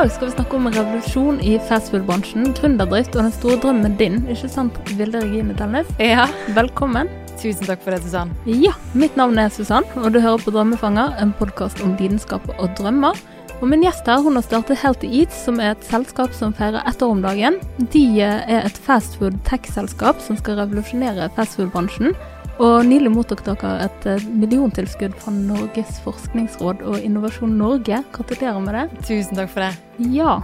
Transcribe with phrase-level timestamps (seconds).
[0.00, 4.14] dag skal vi snakke om revolusjon i fastfood-bransjen, gründerdrift og den store drømmen din.
[4.32, 5.90] Ikke sant, Vilde Regine Telnes?
[6.00, 6.24] Ja.
[6.56, 7.10] Velkommen.
[7.34, 8.32] Tusen takk for det, Susann.
[8.48, 12.72] Ja, mitt navn er Susann, og du hører på Drømmefanger, en podkast om lidenskap og
[12.80, 13.20] drømmer.
[13.58, 16.80] Og min gjest her hun har startet Healthy Eats, som er et selskap som feirer
[16.88, 17.60] ett år om dagen.
[17.92, 22.16] De er et fastfood tech-selskap som skal revolusjonere fastfood-bransjen.
[22.60, 28.02] Og nylig mottok dere et eh, milliontilskudd fra Norges forskningsråd og Innovasjon Norge.
[28.12, 28.82] Gratulerer med det.
[29.08, 29.70] Tusen takk for det.
[30.12, 30.34] Ja.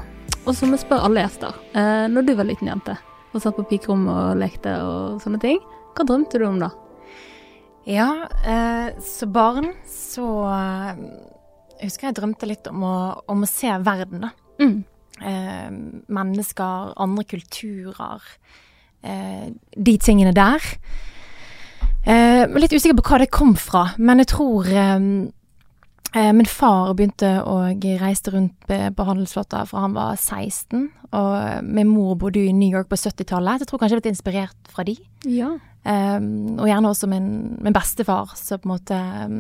[0.47, 2.97] Og så må jeg spør alle gjester, eh, når du var liten jente
[3.37, 5.59] og satt på pikerommet og lekte og sånne ting,
[5.93, 6.71] hva drømte du om da?
[7.85, 8.09] Ja,
[8.49, 11.03] eh, så barn så eh,
[11.77, 12.97] Jeg husker jeg drømte litt om å,
[13.29, 14.31] om å se verden, da.
[14.63, 14.79] Mm.
[15.21, 15.69] Eh,
[16.17, 18.25] mennesker, andre kulturer.
[19.05, 20.65] Eh, de tingene der.
[22.07, 25.07] Eh, litt usikker på hva det kom fra, men jeg tror eh,
[26.15, 31.91] eh, Min far begynte å reise rundt på handelsflåter fra han var 16, og min
[31.91, 33.59] mor bodde i New York på 70-tallet.
[33.59, 34.97] så Jeg tror kanskje jeg ble inspirert fra de.
[35.27, 35.57] Ja.
[35.87, 37.29] Um, og gjerne også min,
[37.63, 38.97] min bestefar, som på en måte
[39.27, 39.37] um,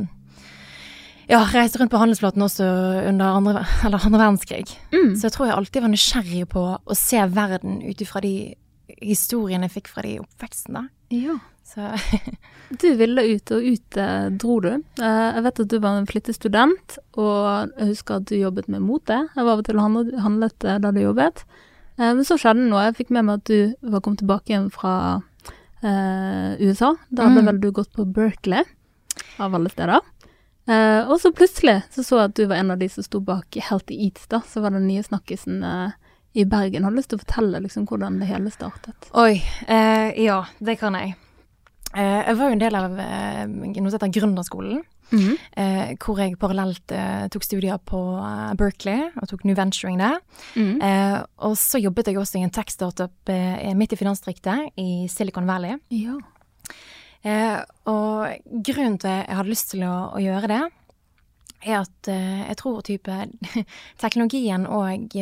[1.26, 2.66] ja, reiste rundt på handelsflåten også
[3.10, 4.76] under andre, eller andre verdenskrig.
[4.94, 5.16] Mm.
[5.18, 8.36] Så jeg tror jeg alltid var nysgjerrig på å se verden ut ifra de
[9.02, 10.78] historiene jeg fikk fra de oppveksten.
[10.78, 10.88] da.
[11.14, 11.38] ja.
[11.66, 11.82] Så
[12.82, 14.68] Du ville ut, og ut eh, dro du.
[15.02, 18.66] Eh, jeg vet at du var en flittig student, og jeg husker at du jobbet
[18.72, 19.20] med mote.
[19.36, 21.44] Jeg var av og til og handlet, da du jobbet.
[21.98, 22.84] Eh, men så skjedde det noe.
[22.88, 24.94] Jeg fikk med meg at du var kommet tilbake igjen fra
[25.82, 26.94] eh, USA.
[27.08, 27.46] Da hadde Mm.
[27.52, 28.64] vel du gått på Berkeley,
[29.38, 30.00] av alle steder.
[30.66, 33.20] Eh, og så plutselig så så jeg at du var en av de som sto
[33.20, 34.40] bak Healthy Eats, da.
[34.42, 35.90] Så var den nye snakkisen eh,
[36.34, 36.82] i Bergen.
[36.84, 39.06] Har du lyst til å fortelle liksom hvordan det hele startet?
[39.14, 39.38] Oi.
[39.68, 41.14] Eh, ja, det kan jeg.
[41.96, 44.82] Eh, jeg var jo en del av eh, noe som heter Gründerskolen.
[45.56, 46.92] Eh, hvor jeg parallelt
[47.32, 48.00] tok studier på
[48.58, 50.18] Berkeley og tok New Venturing der.
[50.58, 53.32] Eh, og så jobbet jeg også i en tech-startup
[53.78, 55.78] midt i finansdistriktet i Silicon Valley.
[55.94, 56.18] Ja.
[57.26, 60.60] Eh, og grunnen til at jeg hadde lyst til å, å gjøre det,
[61.66, 63.14] er at jeg tror type
[64.02, 65.16] teknologien og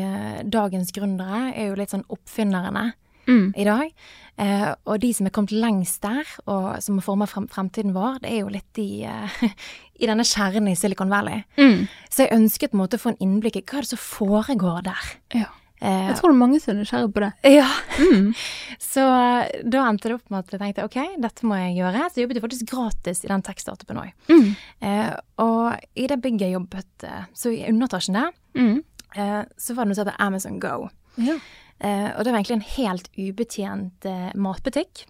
[0.50, 2.90] dagens gründere er jo litt sånn oppfinnerne
[3.24, 3.54] Mm.
[3.56, 3.88] i dag.
[4.36, 8.32] Eh, og de som er kommet lengst der, og som former frem, fremtiden vår, det
[8.32, 9.42] er jo litt i, eh,
[10.02, 11.44] i denne kjernen i Silicon Valley.
[11.58, 11.84] Mm.
[12.10, 14.02] Så jeg ønsket på en måte å få en innblikk i hva er det som
[14.02, 15.12] foregår der.
[15.38, 15.50] Ja.
[15.84, 17.32] Eh, Jeg tror det er mange som er nysgjerrige på det.
[17.60, 17.68] ja.
[18.00, 18.28] Mm.
[18.92, 19.02] Så
[19.70, 22.06] da endte det opp med at jeg tenkte ok, dette må jeg gjøre.
[22.10, 24.12] Så jobbet jeg faktisk gratis i den tech-startupen òg.
[24.30, 24.50] Mm.
[24.82, 25.12] Eh,
[25.44, 27.06] og i det bygget jeg jobbet,
[27.36, 28.82] så i underetasjen der, Mm.
[29.16, 30.88] eh, så var det noe som heter Amazon Go.
[31.22, 31.36] Ja.
[31.80, 35.06] Eh, og det var egentlig en helt ubetjent eh, matbutikk.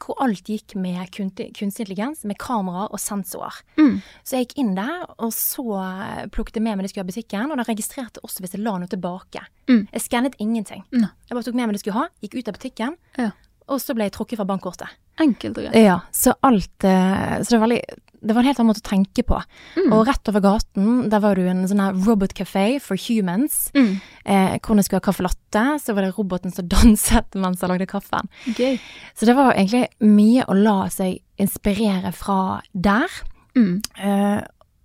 [0.00, 3.58] Hvor alt gikk med kunstig intelligens, med kameraer og sensorer.
[3.76, 3.98] Mm.
[4.24, 7.04] Så jeg gikk inn der, og så eh, plukket jeg med meg det jeg skulle
[7.04, 9.44] ha i butikken, og den registrerte også hvis jeg la noe tilbake.
[9.68, 9.84] Mm.
[9.92, 10.82] Jeg skannet ingenting.
[10.96, 11.04] Mm.
[11.28, 13.30] Jeg bare tok med meg det jeg skulle ha, gikk ut av butikken, Ja.
[13.68, 14.96] og så ble jeg trukket fra bankkortet.
[15.20, 15.76] Enkelt og greit.
[15.76, 17.80] Ja, så alt eh, Så det var, veldig,
[18.22, 19.40] det var en helt annen måte å tenke på.
[19.76, 19.90] Mm.
[19.92, 23.66] Og rett over gaten, der var det en sånn her robot café for humans.
[23.76, 23.92] Mm.
[24.24, 27.72] Eh, hvor jeg skulle ha caffè latte, så var det roboten som danset mens jeg
[27.72, 28.32] lagde kaffen.
[28.56, 28.80] Gøy.
[29.18, 32.40] Så det var egentlig mye å la seg inspirere fra
[32.72, 33.22] der.
[33.58, 33.80] Mm.
[34.00, 34.40] Eh,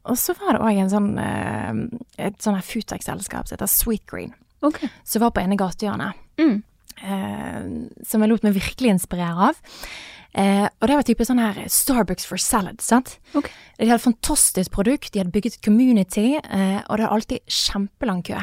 [0.08, 1.80] og så var det òg sånn eh,
[2.28, 4.32] et sånn her Futex-selskap som heter Sweet Green,
[4.64, 4.90] okay.
[5.08, 6.24] som var på ene gatehjørnet.
[6.38, 6.62] Mm.
[7.02, 7.64] eh,
[8.06, 9.60] som jeg lot meg virkelig inspirere av.
[10.38, 13.16] Eh, og det var type sånn her Starbucks for salad, sant.
[13.34, 13.50] Okay.
[13.80, 18.38] De hadde fantastisk produkt, de hadde bygget community, eh, og det var alltid kjempelang kø.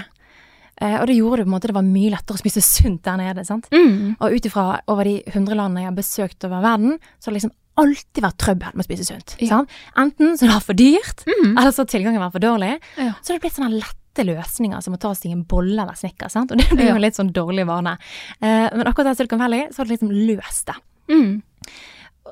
[0.82, 3.04] Eh, og det gjorde det på en måte det var mye lettere å spise sunt
[3.06, 3.68] der nede, sant.
[3.70, 4.16] Mm.
[4.18, 7.42] Og ut ifra over de hundre landene jeg har besøkt over verden, så har det
[7.44, 7.54] liksom
[7.84, 9.36] alltid vært trøbbel med å spise sunt.
[9.42, 9.48] Ja.
[9.52, 9.70] Sant?
[9.98, 11.54] Enten så det var for dyrt, Mm.
[11.58, 12.72] eller så har tilgangen vært for dårlig.
[12.98, 13.12] Ja.
[13.22, 16.28] Så har det blitt sånne lette løsninger som å ta seg en bolle eller snikker,
[16.30, 16.50] sant.
[16.50, 16.94] Og det blir Ja.
[16.94, 17.98] jo litt sånn dårlig vane.
[18.42, 20.74] Eh, men akkurat der Silicon Valley så har det liksom løst det.
[21.08, 21.42] Mm.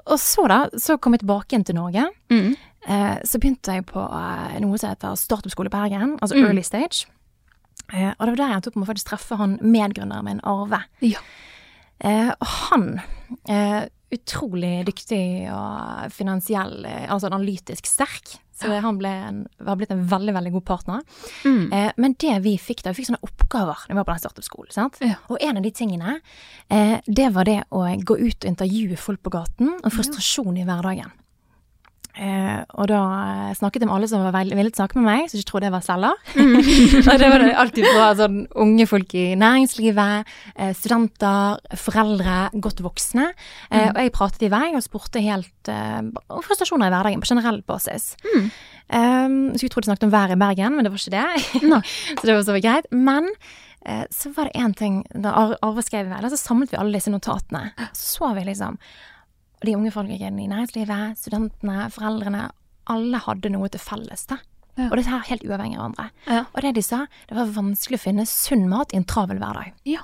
[0.07, 2.07] Og så da, så kom jeg tilbake igjen til Norge.
[2.33, 2.55] Mm.
[2.89, 6.47] Eh, så begynte jeg på eh, noe som heter startup-skole Bergen, altså Mm.
[6.49, 7.07] early stage.
[7.93, 10.41] Eh, og det var der jeg endte opp med å faktisk treffe han medgründeren min,
[10.49, 10.83] Arve.
[11.05, 11.21] Ja.
[12.01, 13.01] Eh, og han,
[13.49, 18.39] eh, utrolig dyktig og finansiell, eh, altså analytisk sterk.
[18.53, 21.01] Så han ble en, var blitt en veldig, veldig god partner.
[21.45, 21.73] Mm.
[21.73, 24.23] Eh, men det vi fikk da, vi fikk sånne oppgaver når vi var på den
[24.23, 24.93] startup-skolen.
[25.01, 25.17] Ja.
[25.33, 26.19] Og en av de tingene,
[26.69, 30.67] eh, det var det å gå ut og intervjue folk på gaten, og frustrasjon i
[30.69, 31.15] hverdagen.
[32.13, 33.01] Eh, og da
[33.49, 35.75] eh, snakket jeg med alle som var ville snakke med meg, som ikke trodde jeg
[35.75, 36.19] var selger.
[37.09, 42.85] og det var det alltid fra sånn unge folk i næringslivet, eh, studenter, foreldre, godt
[42.85, 43.31] voksne.
[43.71, 47.33] Eh, og jeg pratet i vei og spurte helt eh, om frustrasjoner i hverdagen på
[47.33, 48.13] generell basis.
[48.29, 48.53] Mm.
[48.93, 51.63] Um, så jeg trodde jeg snakket om været i Bergen, men det var ikke det.
[51.65, 51.79] No.
[52.19, 52.91] så det var så greit.
[52.93, 53.31] Men
[53.87, 56.81] eh, så var det én ting Da Arva Arve skrev i vei, så samlet vi
[56.81, 57.71] alle disse notatene.
[57.97, 58.77] Så så vi liksom
[59.67, 62.51] de unge folkene i næringslivet, studentene, foreldrene.
[62.91, 64.39] Alle hadde noe til felles, da.
[64.77, 64.89] Ja.
[64.91, 66.07] Og dette her helt uavhengig av hverandre.
[66.27, 66.45] Ja.
[66.55, 69.73] Og det de sa, det var vanskelig å finne sunn mat i en travel hverdag.
[69.85, 70.01] ja.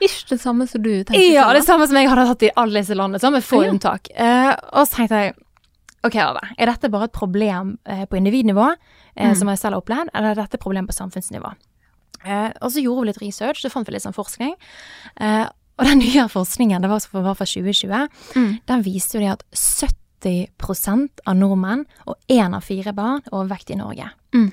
[0.00, 1.18] Ikke det samme som du tenkte?
[1.34, 3.70] Ja, det samme som jeg hadde hatt i alle disse landene, så med få Ja.
[3.72, 4.06] unntak.
[4.14, 5.34] Uh, og så tenkte jeg
[6.06, 8.76] ok, Arve, er dette bare et problem uh, på individnivå, uh,
[9.18, 9.34] Mm.
[9.34, 11.50] som jeg selv har opplevd, eller er dette et problem på samfunnsnivå?
[12.24, 14.54] Eh, og så gjorde vi litt research, så fant vi litt sånn forskning.
[15.78, 18.58] Og den nye forskningen, det var, var fra 2020, Mm.
[18.66, 19.44] den viste jo det at
[20.22, 24.08] 70% av nordmenn og én av fire barn er overvektige i Norge.
[24.34, 24.48] Mm.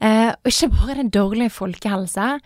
[0.00, 2.40] Eh, og ikke bare det dårlig folkehelse,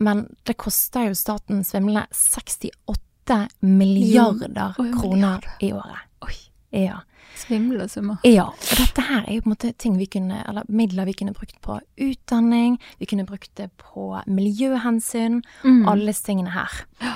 [0.00, 6.06] men det koster jo staten svimlende 68 milliarder Oi, kroner i året.
[6.24, 6.36] Oi.
[6.72, 7.00] Ja.
[7.40, 8.18] Svimle summer.
[8.26, 8.44] ja.
[8.48, 11.32] Og dette her er jo på en måte ting vi kunne, eller midler vi kunne
[11.34, 15.88] brukt på utdanning, vi kunne brukt det på miljøhensyn, Mm.
[15.88, 16.70] alle disse tingene her.
[17.00, 17.08] Eh,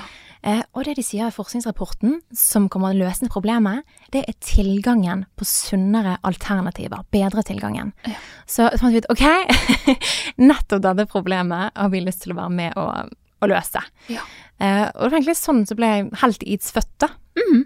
[0.45, 5.25] og det de sier i forskningsrapporten, som kommer til å løse problemet, det er tilgangen
[5.39, 7.05] på sunnere alternativer.
[7.13, 7.93] Bedre tilgangen.
[8.05, 8.17] Ja.
[8.45, 9.25] Så fant vi ut ok,
[10.49, 13.81] nettopp dette problemet har vi lyst til å være med og, og løse.
[14.13, 14.25] Ja.
[14.61, 17.09] Uh, og det var egentlig sånn som ble helt Eats født, da.
[17.41, 17.65] Mm.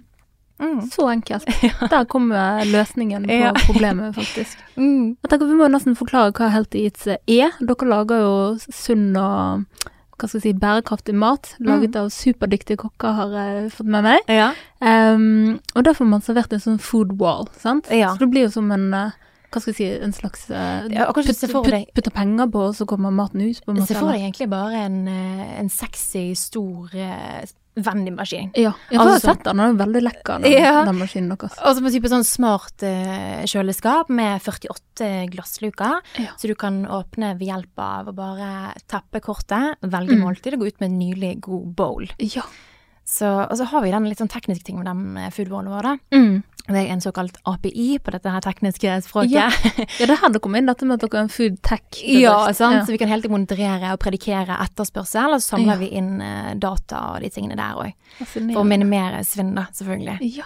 [0.60, 0.80] Mm.
[0.92, 1.46] Så enkelt.
[1.92, 4.60] Der kom eh, løsningen på problemet, faktisk.
[4.76, 5.16] Mm.
[5.30, 7.56] Tenker Vi må nesten forklare hva Helt Eats er.
[7.60, 8.34] Dere lager jo
[8.68, 9.64] sunn og
[10.20, 14.30] hva skal jeg si, bærekraftig mat, laget av superdyktige kokker, har jeg fått med meg.
[14.32, 14.52] Ja.
[14.84, 17.90] Um, og da får man servert en sånn food wall, sant?
[17.94, 18.14] Ja.
[18.14, 19.18] Så det blir jo som en eh,
[19.50, 22.86] hva skal jeg si, en slags uh, Ja, se for Putter penger på, og så
[22.90, 23.64] kommer maten ut.
[23.66, 23.90] på en måte.
[23.90, 26.94] Se for deg egentlig bare en, eh, en sexy, stor
[27.76, 28.52] vendingmaskin.
[28.56, 29.58] Ja, jeg har Altså- sett den.
[29.58, 30.86] Den er veldig lekker, den, Ja.
[30.86, 31.58] den maskinen deres.
[31.64, 36.02] Og så på type sånn smart uh, kjøleskap med 48 glassluker.
[36.18, 36.32] Ja.
[36.38, 40.22] Så du kan åpne ved hjelp av å bare tappe kortet, velge Mm.
[40.24, 42.08] måltid og gå ut med en nylig god bowl.
[42.20, 42.44] Ja.
[43.10, 45.32] Så, og så har vi den litt sånn tekniske ting med de eh,
[45.74, 45.96] våre.
[46.14, 46.44] Mm.
[46.70, 49.34] Det er en såkalt API på dette her tekniske språket.
[49.34, 49.48] Ja.
[49.80, 52.04] ja, det er her det kommer inn, dette med at dere er en food tech.
[52.06, 52.78] Ja, sant?
[52.78, 52.84] Ja.
[52.86, 55.80] så vi kan tiden monitorere og predikere etterspørsel, og så samler Ja.
[55.82, 57.98] vi inn eh, data og de tingene der òg.
[58.22, 60.20] For å minimere svinn, da, selvfølgelig.
[60.38, 60.46] Ja.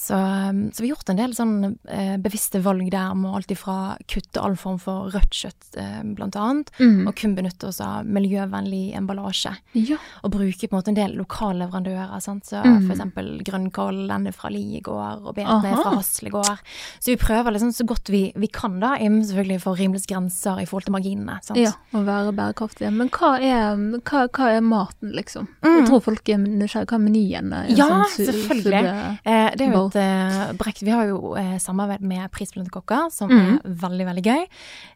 [0.00, 1.54] Så, um, så vi har gjort en del sånn
[1.92, 3.74] eh, bevisste valg der med alt ifra
[4.08, 7.06] kutte all form for rødt kjøtt, eh, blant annet, Mm.
[7.06, 9.52] og kun benytte oss av miljøvennlig emballasje.
[9.74, 9.98] ja.
[10.24, 12.44] Og bruke på en måte en del lokale leverandører, sant?
[12.48, 12.86] så Mm.
[12.86, 16.58] for eksempel grønnkål, den er fra Li gård, og betene fra Hasle gård.
[16.98, 20.60] Så vi prøver liksom så godt vi, vi kan da, innen selvfølgelig for rimeligst grenser
[20.62, 21.38] i forhold til marginene.
[21.44, 21.58] Sant?
[21.60, 22.90] ja, å være bærekraftige.
[22.92, 25.46] Men hva er, hva, hva er maten, liksom?
[25.62, 25.76] Mm.
[25.80, 26.86] Jeg tror folk er nysgjerrige.
[26.86, 27.52] Hva er menyen?
[27.76, 29.18] Ja, sånn selvfølgelig.
[29.26, 33.08] Eh, det er jo Et eh, brekt Vi har jo uh, samarbeid med Prisbelønte kokker,
[33.14, 33.40] som mm.
[33.40, 34.44] er veldig, veldig gøy.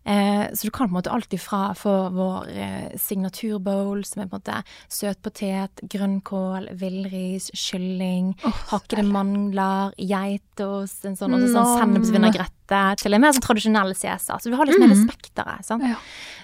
[0.07, 4.31] Uh, så du kan på en måte alt ifra få vår eh, signaturbowl, som er
[4.31, 4.61] på en måte
[4.93, 13.25] søtpotet, grønnkål, villris, kylling, oh, hakkede mandler, geitost, en sånn, og sånn sennepsvinaigrette, til en
[13.25, 14.41] mer sånn tradisjonell Cæsar.
[14.41, 15.09] Så du har liksom hele Mhm.
[15.09, 15.65] spekteret.
[15.65, 15.83] sant?
[15.83, 15.97] Ja.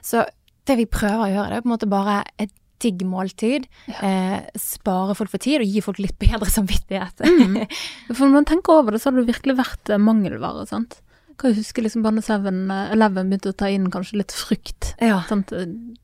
[0.03, 0.25] Så
[0.67, 3.69] det vi prøver å gjøre, det er på en måte bare et digg måltid.
[4.01, 7.23] Eh, spare folk for tid og gi folk litt bedre samvittighet.
[7.27, 7.63] Mm.
[8.17, 11.01] For når man tenker over det, så har det virkelig vært eh, mangelvare, sant?
[11.41, 14.91] Kan jeg huske liksom Banne 7-Eleven begynte å ta inn kanskje litt frukt.
[15.01, 15.23] Ja.
[15.29, 15.55] Sant?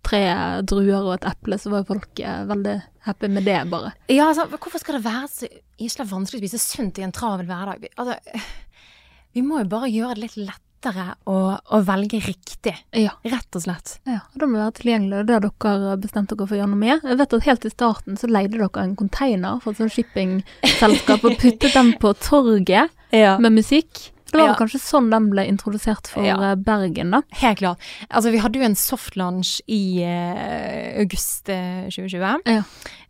[0.06, 0.23] Tre
[0.64, 3.92] druer og et eple, så var jo folk eh, veldig happy med det, bare.
[4.09, 7.50] Ja, altså, hvorfor skal det være så gyselig vanskelig å spise sunt i en travel
[7.50, 7.85] hverdag?
[8.00, 8.16] Altså,
[9.37, 10.40] vi må jo bare gjøre det litt
[10.87, 13.11] lettere å, å velge riktig, Ja.
[13.25, 13.99] rett og slett.
[14.07, 15.26] Ja, og det må være tilgjengelig.
[15.26, 17.00] Det har dere bestemt dere for å gjøre noe med.
[17.02, 21.25] Jeg vet at helt i starten så leide dere en container for et sånt shippingselskap
[21.25, 23.38] og puttet den på torget Ja.
[23.38, 24.12] med musikk.
[24.37, 24.59] Det var Ja.
[24.61, 26.37] kanskje sånn den ble introdusert for Ja.
[26.52, 27.23] eh, Bergen, da.
[27.40, 27.78] Helt klart.
[28.11, 32.43] Altså, vi hadde jo en softlaunch i uh, august eh, 2020.
[32.47, 32.62] Ja.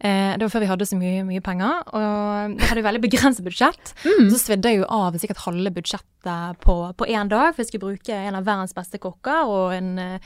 [0.02, 3.02] Uh, det var før vi hadde så mye, mye penger, og vi hadde jo veldig
[3.02, 3.95] begrenset budsjett.
[4.04, 4.30] Mm.
[4.30, 7.90] Så svidde jeg jo av sikkert halve budsjettet på, på én dag, for jeg skulle
[7.97, 10.18] bruke en av verdens beste kokker og en uh,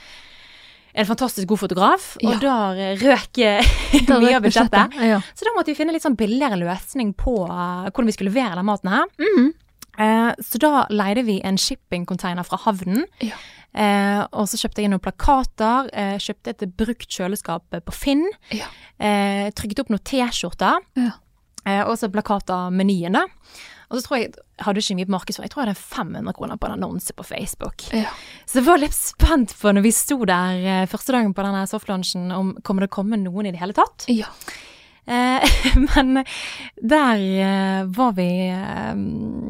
[0.93, 2.39] en fantastisk god fotograf, og Ja.
[2.43, 3.63] da eh, røk eh,
[4.21, 4.97] mye av budsjettet.
[4.99, 5.21] Ja.
[5.39, 8.57] Så da måtte vi finne litt sånn billigere løsning på uh, hvordan vi skulle levere
[8.59, 9.05] den maten her.
[9.23, 9.53] Mm.
[10.01, 13.05] Eh, så da leide vi en shippingcontainer fra havnen.
[13.25, 13.39] Ja.
[13.71, 18.25] Eh, og så kjøpte jeg noen plakater, eh, kjøpte et brukt kjøleskap på Finn.
[18.51, 18.71] Ja.
[18.99, 20.81] Eh, trykket opp noen T-skjorter.
[20.99, 21.13] Ja.
[21.67, 23.27] Eh, og så plakater av menyen, da.
[23.91, 26.59] Og så tror jeg, hadde ikke mye på markedsføring, jeg tror jeg hadde 500 kroner
[26.63, 27.83] på en annonse på Facebook.
[27.93, 28.13] Ja.
[28.47, 31.65] Så jeg var litt spent på når vi sto der eh, første dagen på denne
[31.67, 34.07] softlaunchen, om kommer det komme noen i det hele tatt.
[34.09, 34.31] ja.
[35.07, 35.45] Eh,
[35.97, 36.25] men
[36.77, 39.01] der eh, var vi eh,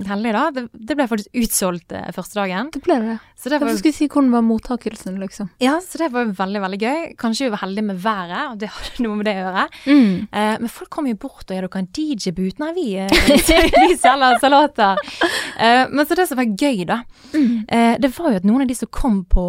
[0.09, 0.45] heldige, da.
[0.55, 2.71] Det, det ble faktisk utsolgt første dagen.
[2.75, 3.17] Det ble det.
[3.41, 5.49] Så det var, skulle si hvordan var mottakelsen, liksom?
[5.65, 7.03] ja, så det var veldig, veldig gøy.
[7.21, 9.67] Kanskje vi var heldige med været, og det hadde noe med det å gjøre.
[9.87, 10.15] Mm.
[10.31, 12.61] Eh, men folk kom jo bort og gjør dere en DJ-boot.
[12.61, 12.87] Nei, vi,
[13.31, 15.01] vi selger salater.
[15.57, 17.65] Eh, men så det som var gøy, da, Mm.
[17.71, 19.45] eh, det var jo at noen av de som kom på,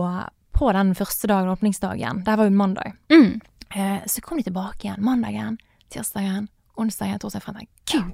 [0.54, 3.40] på den første dagen, åpningsdagen, det var jo mandag, Mm.
[3.74, 5.58] eh, så kom de tilbake igjen mandagen,
[5.94, 7.68] tirsdagen, onsdagen, torsdag, fredag.
[7.92, 8.12] Gud!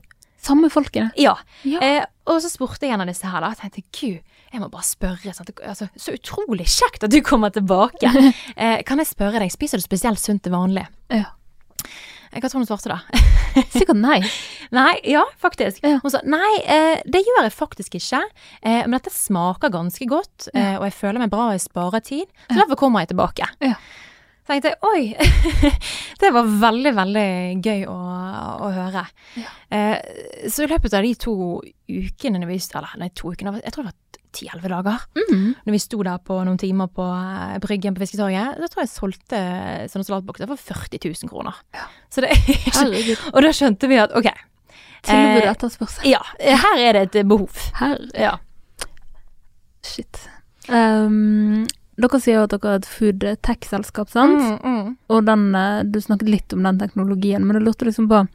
[0.48, 1.10] Samme folkene.
[1.20, 1.34] Ja.
[1.68, 1.80] Ja.
[1.84, 3.50] Eh, og så spurte jeg en av disse her, da.
[3.58, 5.34] Jeg tenkte gud, jeg må bare spørre.
[5.34, 8.12] Altså, så utrolig kjekt at du kommer tilbake.
[8.58, 10.86] Eh, kan jeg spørre deg, spiser du spesielt sunt til vanlig?
[11.14, 11.26] Ja.
[12.32, 13.00] Eh, Hva tror du hun svarte da?
[13.76, 14.20] Sikkert nei.
[14.78, 15.80] Nei, ja, faktisk.
[15.86, 15.98] Ja.
[16.04, 18.20] Hun sa nei, eh, det gjør jeg faktisk ikke.
[18.62, 22.04] Eh, men dette smaker ganske godt, eh, og jeg føler meg bra og jeg sparer
[22.04, 22.26] tid.
[22.50, 23.48] Så derfor kommer jeg tilbake.
[23.64, 23.78] Ja.
[24.48, 25.02] Så tenkte jeg oi,
[26.24, 27.28] det var veldig, veldig
[27.66, 27.96] gøy å,
[28.64, 29.02] å høre.
[29.36, 29.50] Ja.
[29.76, 31.34] Eh, så i løpet av de to
[31.92, 35.46] ukene, vi, eller nei, to ukene, jeg tror det var ti-elleve dager, Mm.
[35.66, 38.88] når vi sto der på noen timer på eh, Bryggen på Fisketorget, da tror jeg
[38.88, 39.40] jeg solgte
[39.92, 41.60] sånne salatbokser for 40 000 kroner.
[41.76, 41.88] Ja.
[42.14, 42.32] Så det.
[43.34, 44.30] Og da skjønte vi at ok,
[45.08, 46.08] Tilbud og etterspørsel.
[46.10, 47.52] ja, her er det et behov.
[47.82, 48.00] Her.
[48.16, 48.34] Ja.
[49.86, 50.20] Shit.
[50.70, 51.66] Um,
[51.98, 54.38] dere sier jo at dere er et food tech-selskap, sant?
[54.38, 54.92] Mm, mm.
[55.14, 58.26] Og den, eh, du snakket litt om den teknologien, men jeg lurte liksom på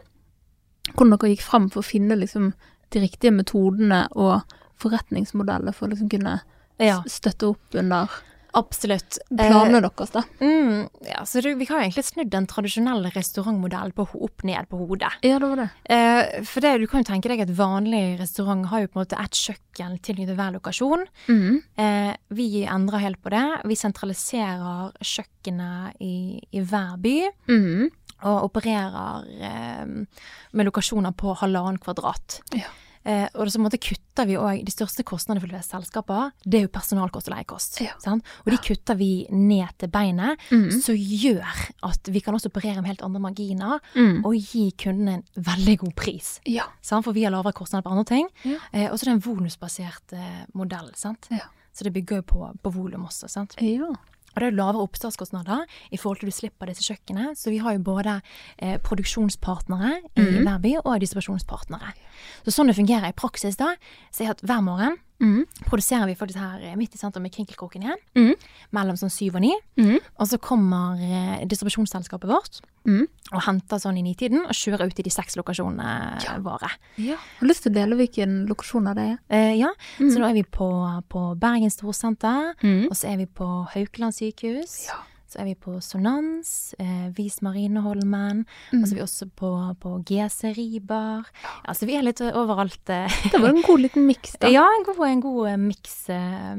[0.93, 2.53] hvordan dere gikk frem for å finne liksom
[2.93, 4.43] de riktige metodene og
[4.83, 6.41] forretningsmodeller for å liksom kunne
[6.83, 8.11] Ja, støtte opp under
[8.59, 9.19] absolutt.
[9.31, 10.23] planene deres, da.
[10.39, 14.69] Eh, mm, ja, så det, vi har egentlig snudd den tradisjonelle restaurantmodellen på, opp ned
[14.71, 15.13] på hodet.
[15.25, 15.69] Ja, det var det.
[15.85, 19.05] Eh, for det, du kan jo tenke deg at vanlig restaurant har jo på en
[19.07, 21.07] måte ett kjøkken tilknyttet hver lokasjon.
[21.29, 21.63] Mm.
[21.87, 23.47] Eh, vi endrer helt på det.
[23.69, 26.15] Vi sentraliserer kjøkkenet i,
[26.53, 27.17] i hver by.
[27.51, 27.91] Mm.
[28.23, 32.41] Og opererer eh, med lokasjoner på halvannen kvadrat.
[32.55, 32.71] Ja.
[33.05, 36.73] Eh, og så måte kutter vi òg De største kostnadene for selskaper, det er jo
[36.73, 37.81] personalkost og leiekost.
[37.83, 37.97] Ja.
[38.03, 38.27] Sant?
[38.45, 40.69] Og de kutter vi ned til beinet, mm.
[40.85, 44.23] som gjør at vi kan også operere med helt andre marginer mm.
[44.23, 46.37] og gi kundene en veldig god pris.
[46.47, 46.69] Ja.
[46.85, 47.07] Sant?
[47.07, 48.31] For vi har lavere kostnader på andre ting.
[48.47, 48.61] Ja.
[48.71, 50.93] Eh, og så er det en volumsbasert eh, modell.
[50.99, 51.31] Sant?
[51.33, 51.49] Ja.
[51.73, 53.31] Så det bygger jo på, på volum også.
[53.33, 53.57] Sant?
[53.59, 53.93] ja.
[54.33, 57.37] Og det er lavere oppstartskostnader i forhold til du slipper disse kjøkkenene.
[57.39, 58.19] Så vi har jo både
[58.59, 60.43] eh, produksjonspartnere i mm.
[60.43, 61.95] hver by og distribusjonspartnere.
[62.47, 63.75] Så sånn det fungerer i praksis da,
[64.13, 65.45] så er at hver morgen Mhm.
[65.69, 68.35] produserer vi faktisk her eh, midt i sentrum med Krinkelkroken igjen, Mm.
[68.75, 69.53] mellom sånn syv og ni.
[69.79, 69.99] Mm.
[70.19, 73.07] Og så kommer eh, distribusjonsselskapet vårt Mhm.
[73.33, 76.39] og henter sånn i nitiden og kjører ut i de seks lokasjonene Ja.
[76.39, 76.69] våre.
[76.99, 77.17] ja.
[77.39, 79.19] Har lyst til å dele hvilken lokasjon det er?
[79.31, 82.87] Eh, ja, så nå er vi på, på Bergen Storsenter, Mhm.
[82.91, 84.87] og så er vi på Haukeland sykehus.
[84.89, 84.95] Ja.
[85.33, 88.45] Så er vi på Sonans, eh, Vis Marineholmen,
[88.77, 91.25] og så er vi også på, på GC Ribar.
[91.65, 92.83] Ja, så vi er litt overalt.
[92.93, 93.09] Eh.
[93.33, 94.51] Det var en god liten miks, da.
[94.57, 95.95] Ja, en god, en god eh, miks.
[96.13, 96.57] Eh,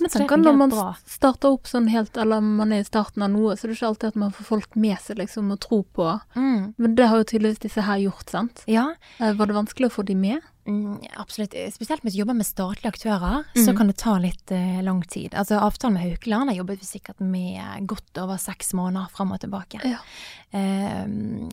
[0.00, 0.86] Men så tenker når man bra.
[1.06, 3.90] starter opp sånn helt, eller man er i starten av noe, så er det ikke
[3.92, 6.08] alltid at man får folk med seg, liksom, og tro på.
[6.34, 8.64] mm, Men det har jo tydeligvis disse her gjort, sant?
[8.66, 8.88] ja,
[9.20, 10.40] Eh, Var det vanskelig å få de med?
[10.66, 11.54] Mm, absolutt.
[11.74, 13.76] Spesielt hvis du jobber med statlige aktører, så Mhm.
[13.78, 15.30] kan det ta litt eh, lang tid.
[15.34, 19.40] Altså Avtalen med Haukeland har jobbet vi sikkert med godt over seks måneder fram og
[19.40, 19.80] tilbake.
[19.84, 19.98] Ja.
[20.52, 21.04] Eh,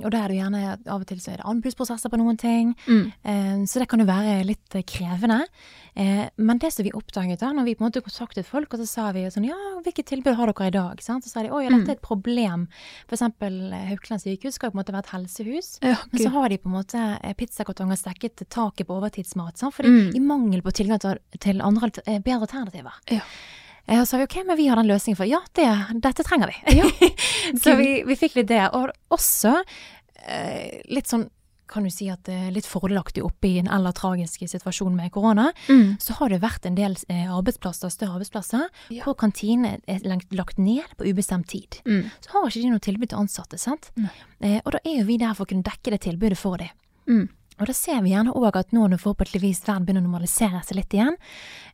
[0.04, 2.38] og da er det jo gjerne av og til så er det anbudsprosesser på noen
[2.40, 2.74] ting.
[2.88, 3.06] Mm.
[3.24, 5.46] Eh, Så det kan jo være litt eh, krevende.
[5.96, 8.80] Eh, Men det som vi oppdaget da, når vi på en måte kontaktet folk, og
[8.80, 11.02] så sa vi sånn ja, hvilket tilbud har dere i dag?
[11.02, 11.24] Sant?
[11.24, 12.68] Så sa de å ja, dette er et problem.
[13.10, 15.70] Eksempel eh, Haukeland sykehus skal jo på en måte være et helsehus.
[15.82, 19.58] Ja, Men så har de på en måte pizzakartonger stekket til taket på overtidsmat.
[19.58, 19.74] Sant?
[19.76, 20.16] Fordi Mm.
[20.16, 21.90] i mangel på tilgang til, til andre,
[22.22, 22.94] bedre alternativer.
[23.10, 23.22] Ja.
[23.90, 25.66] Eh, Og så sa vi ok, men vi har den løsningen for ja, det,
[26.06, 26.78] dette trenger vi.
[26.78, 26.86] Ja.
[27.64, 28.62] så vi, vi fikk litt det.
[28.78, 29.58] Og også
[30.28, 31.28] eh, litt sånn
[31.70, 35.12] kan du si at det er litt fordelaktig oppe i en eller tragisk situasjon med
[35.14, 36.00] korona, Mm.
[36.02, 39.04] så har det vært en del eh, arbeidsplasser, større arbeidsplasser, Ja.
[39.06, 41.78] hvor kantinene er lagt, lagt ned på ubestemt tid.
[41.86, 42.10] Mm.
[42.26, 43.92] Så har ikke de noe tilbud til ansatte, sant?
[44.02, 44.10] Mm.
[44.42, 47.30] Eh, og da er jo vi der for å kunne dekke det tilbudet for dem.
[47.60, 50.80] Og da ser vi gjerne òg at nå når forhåpentligvis verden begynner å normalisere seg
[50.80, 51.18] litt igjen,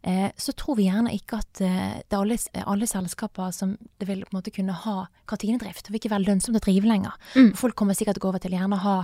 [0.01, 4.08] eh, så tror vi gjerne ikke at eh, det er alle, alle selskaper som det
[4.10, 4.98] vil på en måte kunne ha
[5.30, 5.86] kantinedrift.
[5.86, 7.13] Det vil ikke være lønnsomt å drive lenger.
[7.36, 7.54] Mm.
[7.60, 8.98] Folk kommer sikkert til å gå over til gjerne å ha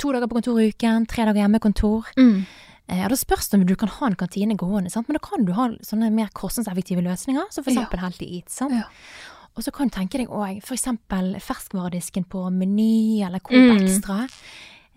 [0.00, 2.14] to dager på kontor i uken, tre dager hjemmekontor.
[2.16, 2.46] Mm.
[2.90, 5.10] Eh, og da spørs det om du kan ha en kantine gående, sant?
[5.10, 7.86] men da kan du ha sånne mer kostnadseffektive løsninger, som for Ja.
[7.90, 8.50] Healthy Eat.
[8.50, 8.74] Sant?
[8.74, 8.88] Ja.
[9.58, 13.82] Og så kan du tenke deg òg eksempel ferskvaredisken på Meny eller Coop Mm.
[13.82, 14.28] Extra.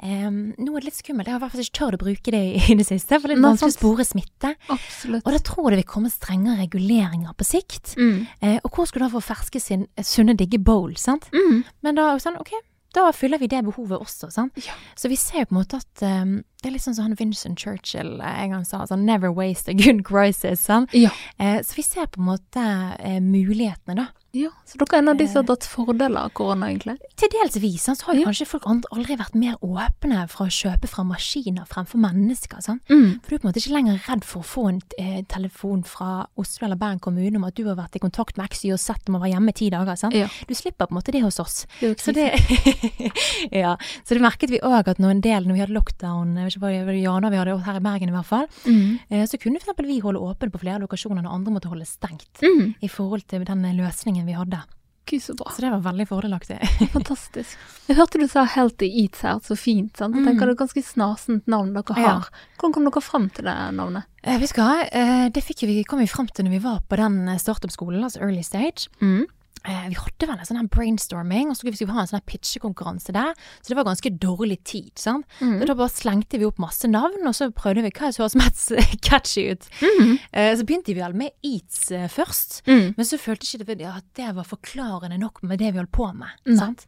[0.04, 2.34] Em, nå er det litt skummelt, jeg har i hvert fall ikke tørt å bruke
[2.36, 4.52] det i det siste, for det er vanskelig å spore smitte.
[4.74, 5.24] Absolutt.
[5.24, 7.96] Og da tror jeg det vil komme strengere reguleringer på sikt.
[7.96, 8.26] Mm.
[8.44, 11.30] Uh, og hvor skal du da få ferske sin, sunne, digge bowl, sant?
[11.32, 11.64] Mm.
[11.88, 12.52] Men da sånn, ok,
[12.94, 14.60] da fyller vi det behovet også, sant.
[14.62, 14.76] Ja.
[15.00, 17.17] Så vi ser jo på en måte at um, det er litt sånn som han
[17.20, 20.63] Vincent Churchill eh, en gang sa, sånn 'never waste a good crisis'.
[20.63, 20.88] Sånn.
[20.96, 21.12] Ja.
[21.38, 22.63] Eh, så vi ser på en måte
[23.00, 24.08] eh, mulighetene, da.
[24.34, 24.50] ja.
[24.65, 26.96] Så dere er en av de som har dratt fordeler av korona, egentlig?
[27.20, 28.25] Til dels vis, så har jo Ja.
[28.32, 32.58] kanskje folk aldri vært mer åpne for å kjøpe fra maskiner fremfor mennesker.
[32.63, 32.79] Sånn.
[32.89, 33.20] Mm.
[33.22, 35.84] For du er på en måte ikke lenger redd for å få en eh, telefon
[35.86, 38.72] fra Oslo eller Bergen kommune om at du har vært i kontakt med X, Y
[38.74, 39.93] og Z om å være hjemme i ti dager.
[39.96, 40.12] Sånn.
[40.17, 40.27] Ja.
[40.48, 41.67] Du slipper på en måte det hos oss.
[41.79, 42.32] Det Så det,
[43.51, 43.77] ja.
[44.03, 46.64] så det merket vi òg at når en del, når vi hadde lockdown, vet ikke
[46.64, 49.00] hva januar vi hadde her i Bergen i hvert fall, Mm.
[49.10, 49.76] eh, så kunne f.eks.
[49.88, 52.40] vi holde åpent på flere lokasjoner når andre måtte holde stengt.
[52.42, 52.76] Mm.
[52.82, 54.62] I forhold til den løsningen vi hadde.
[55.06, 55.52] Gud, så bra.
[55.52, 56.58] Så det var veldig fordelaktig.
[56.96, 57.58] Fantastisk.
[57.90, 59.98] Jeg hørte du sa Healthy Eats her, så fint.
[60.00, 60.16] sant?
[60.16, 62.08] Jeg tenker det er et ganske snasent navn dere Ja.
[62.22, 62.30] har.
[62.58, 64.06] Hvordan kom dere fram til det navnet?
[64.24, 67.28] Eh, vi skal, eh, det vi, kom vi fram til når vi var på den
[67.28, 68.88] eh, startup-skolen, altså early stage.
[69.02, 69.26] Mm.
[69.63, 73.13] Eh, vi hadde vel en sånn brainstorming, og så skulle vi ha en sånn pitchekonkurranse
[73.15, 73.32] der.
[73.62, 74.91] Så det var ganske dårlig tid.
[75.00, 75.25] sant?
[75.39, 75.62] Mm.
[75.62, 78.36] Så da bare slengte vi opp masse navn, og så prøvde vi hva som høres
[78.39, 78.74] mest
[79.08, 79.70] catchy ut.
[79.79, 80.12] Mm.
[80.32, 82.60] Eh, så begynte vi vel med Eats eh, først.
[82.67, 82.93] Mm.
[82.98, 86.12] Men så følte ikke det at det var forklarende nok med det vi holdt på
[86.17, 86.36] med.
[86.60, 86.86] Sant?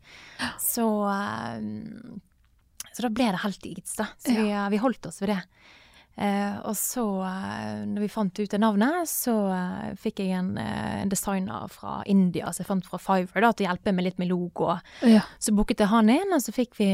[0.60, 1.63] Så, eh,
[2.91, 4.12] så da ble det helt Eats, da.
[4.20, 5.41] Så vi, eh, vi holdt oss ved det.
[6.16, 10.54] Eh, og så, eh, når vi fant ut det navnet, så eh, fikk jeg en,
[10.58, 14.22] en designer fra India som jeg fant fra Fiverr da, til å hjelpe meg litt
[14.22, 14.78] med logo.
[15.04, 15.26] Ja.
[15.44, 16.88] Så booket jeg han inn, og så fikk vi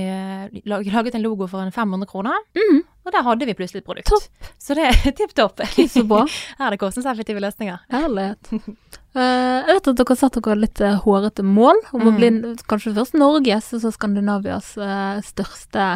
[0.66, 2.40] laget en logo for en 500 kroner.
[2.58, 2.82] Mm.
[3.01, 4.10] Og der hadde vi plutselig et produkt.
[4.10, 4.50] Topp.
[4.62, 5.62] Så det er tipp topp.
[5.90, 6.24] Så bra.
[6.58, 7.80] Her er det kostnadseffektive løsninger.
[7.94, 8.51] Herlighet.
[9.12, 12.18] Uh, jeg vet at dere satt dere litt uh, hårete mål om å Mm.
[12.18, 12.30] bli
[12.70, 15.88] kanskje først Norges og så Skandinavias uh, største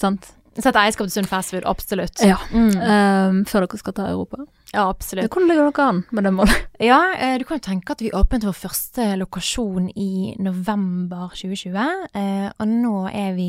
[0.00, 0.28] sant?
[0.56, 2.22] Sett eierskap til sunn fastfood, absolutt.
[2.24, 2.38] Ja.
[2.50, 2.76] Mm.
[2.80, 4.46] Um, før dere skal ta Europa.
[4.76, 5.30] Ja, absolutt.
[5.32, 6.66] Hvordan ligger dere an med det målet?
[6.84, 11.78] Ja, eh, du kan jo tenke at vi åpnet vår første lokasjon i november 2020.
[12.12, 13.46] Eh, og nå er vi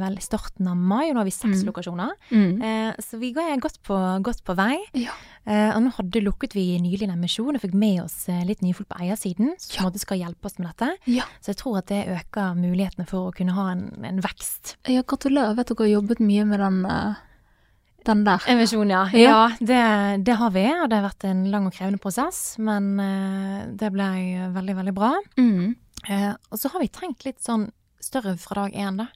[0.00, 1.66] vel i starten av mai, og nå har vi seks Mm.
[1.68, 2.14] lokasjoner.
[2.32, 2.62] Mm.
[2.64, 4.78] Eh, så vi går godt på, godt på vei.
[4.96, 5.12] Ja.
[5.44, 8.88] Og nå hadde lukket vi nylig en emisjon og fikk med oss litt nye folk
[8.92, 9.98] på eiersiden som ja.
[9.98, 10.92] skal hjelpe oss med dette.
[11.10, 11.24] Ja.
[11.42, 14.76] Så jeg tror at det øker mulighetene for å kunne ha en, en vekst.
[14.86, 15.56] ja, gratulerer.
[15.58, 16.80] Vet dere har jobbet mye med den,
[18.08, 18.42] den der.
[18.50, 19.04] Emisjon, ja.
[19.14, 19.22] Ja.
[19.22, 19.82] Ja, det,
[20.26, 22.42] det har vi, og det har vært en lang og krevende prosess.
[22.62, 24.10] Men uh, det ble
[24.56, 25.14] veldig, veldig bra.
[25.40, 25.72] Mm.
[26.08, 27.68] Uh, og så har vi tenkt litt sånn
[28.02, 29.08] større fra dag én, da.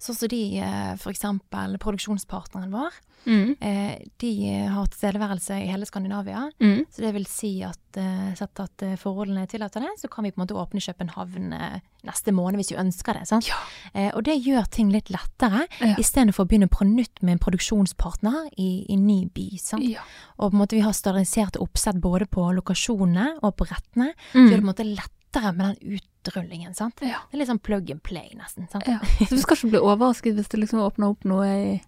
[0.00, 1.02] Sånn som de, f.eks.
[1.02, 2.94] for eksempel produksjonspartneren vår.
[3.26, 3.50] Mm.
[3.60, 4.30] Eh, de
[4.72, 6.46] har tilstedeværelse i hele Skandinavia.
[6.58, 6.86] Mm.
[6.88, 10.30] Så det vil si at eh, sett at eh, forholdene tillater det, så kan vi
[10.32, 13.26] på en måte åpne København eh, neste måned hvis vi ønsker det.
[13.28, 13.44] sant?
[13.50, 13.58] Ja.
[13.92, 15.92] Eh, og det gjør ting litt lettere, Ja.
[16.00, 19.50] istedenfor å begynne på nytt med en produksjonspartner i, i ny by.
[19.60, 19.84] sant?
[19.84, 20.00] Ja.
[20.38, 24.14] Og på en måte vi har standardiserte oppsett både på lokasjonene og på rettene.
[24.32, 24.48] Så Mm.
[24.48, 26.74] gjør det på en måte lettere med den utrullingen.
[26.74, 26.94] sant?
[27.00, 27.18] Ja.
[27.30, 28.68] Det er litt sånn plug and play, nesten.
[28.70, 28.84] sant?
[28.86, 28.98] Ja.
[29.26, 31.82] Så vi skal ikke bli overrasket hvis det liksom åpner opp noe i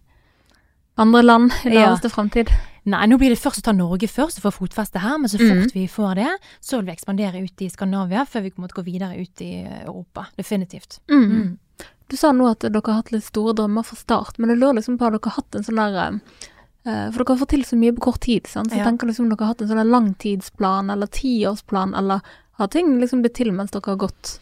[0.98, 1.96] andre land i Ja.
[1.96, 2.48] framtid?
[2.84, 5.38] Nei, nå blir det først å ta Norge først og få fotfeste her, men så
[5.38, 5.70] Mm.
[5.72, 9.14] vi får det, så vil vi ekspandere ut i Skandinavia før vi måtte gå videre
[9.20, 10.26] ut i eh, Europa.
[10.36, 10.98] Definitivt.
[11.08, 11.30] Mm.
[11.30, 11.58] Mm.
[12.08, 14.74] Du sa nå at dere har hatt litt store drømmer fra start, men jeg lurer
[14.80, 16.20] liksom på har dere hatt en sånn der
[16.84, 18.68] eh, For dere har fått til så mye på kort tid, sant?
[18.68, 18.90] så jeg Ja.
[18.90, 22.20] tenker liksom dere har hatt en sånn langtidsplan eller tiårsplan, eller
[22.60, 24.36] har ting liksom blitt til mens dere har gått?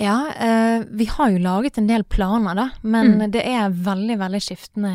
[0.00, 3.30] Ja, eh, vi har jo laget en del planer, da, men Mm.
[3.30, 4.92] det er veldig, veldig skiftende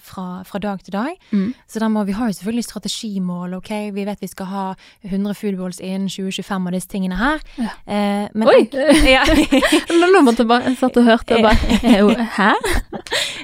[0.00, 1.16] fra, fra dag til dag.
[1.32, 1.52] Mm.
[1.66, 5.34] Så da må vi har jo selvfølgelig strategimål, ok, vi vet vi skal ha 100
[5.34, 7.42] foodballs innen 2025 og disse tingene her.
[7.58, 7.72] Ja.
[7.90, 8.68] Eh, men Oi!
[9.16, 9.24] ja.
[10.14, 12.52] Nå måtte jeg bare Jeg satt og hørte og bare Hæ?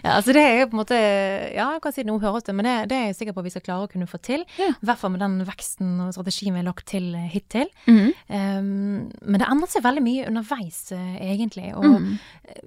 [0.05, 0.99] ja, altså det er jo på en måte
[1.55, 3.49] Ja, jeg kan si noe høres det, men det, det er jeg sikker på at
[3.51, 4.45] vi skal klare å kunne få til.
[4.59, 4.71] Ja.
[4.83, 7.67] Hvert fall med den veksten og strategien vi har lagt til hittil.
[7.87, 8.12] Mm.
[8.31, 11.74] Um, men det endret seg veldig mye underveis, egentlig.
[11.76, 12.18] Og Mm.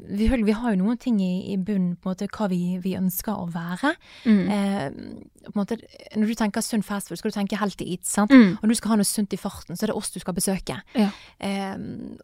[0.09, 2.95] vi, vi har jo noen ting i, i bunnen på en måte hva vi, vi
[2.97, 3.95] ønsker å være.
[4.25, 4.49] Mm.
[4.49, 4.89] Eh,
[5.45, 5.77] på en måte,
[6.15, 8.05] når du tenker sunn fast food, skal du tenke healthy eat.
[8.05, 8.31] sant?
[8.31, 8.55] Mm.
[8.57, 10.33] Og når du skal ha noe sunt i farten, så er det oss du skal
[10.33, 10.79] besøke.
[10.95, 11.09] Ja.
[11.39, 11.75] Eh,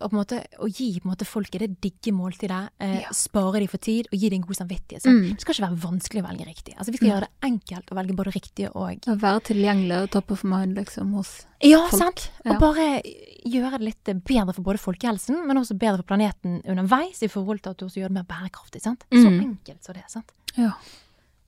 [0.02, 3.10] og på en måte å gi måte folket det digge måltidet, eh, Ja.
[3.14, 5.04] spare de for tid og gi dem god samvittighet.
[5.06, 5.30] Mm.
[5.36, 6.76] Det skal ikke være vanskelig å velge riktig.
[6.78, 7.14] Altså Vi skal mm.
[7.14, 10.76] gjøre det enkelt å velge både riktig og Å være tilgjengelig og top of mind
[10.78, 12.02] liksom hos Ja, Folk.
[12.02, 12.30] sant.
[12.44, 12.54] Ja.
[12.54, 13.02] Og bare
[13.46, 17.62] gjøre det litt bedre for både folkehelsen, men også bedre for planeten underveis, i forhold
[17.62, 18.82] til at du også gjør det mer bærekraftig.
[18.82, 19.04] sant?
[19.12, 19.40] Så Mm.
[19.58, 20.04] enkelt som det.
[20.10, 20.32] sant?
[20.58, 20.74] Ja.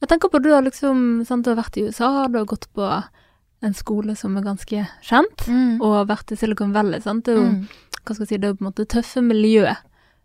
[0.01, 2.67] Jeg tenker på du har liksom sant, Du har vært i USA, du har gått
[2.75, 3.03] på
[3.63, 5.47] en skole som er ganske kjent,
[5.81, 6.99] og vært i Silicon Valley.
[6.99, 7.23] Sant?
[7.25, 7.67] Det er jo Mm.
[8.03, 9.75] Hva skal jeg si, det er på en måte tøffe miljø eh,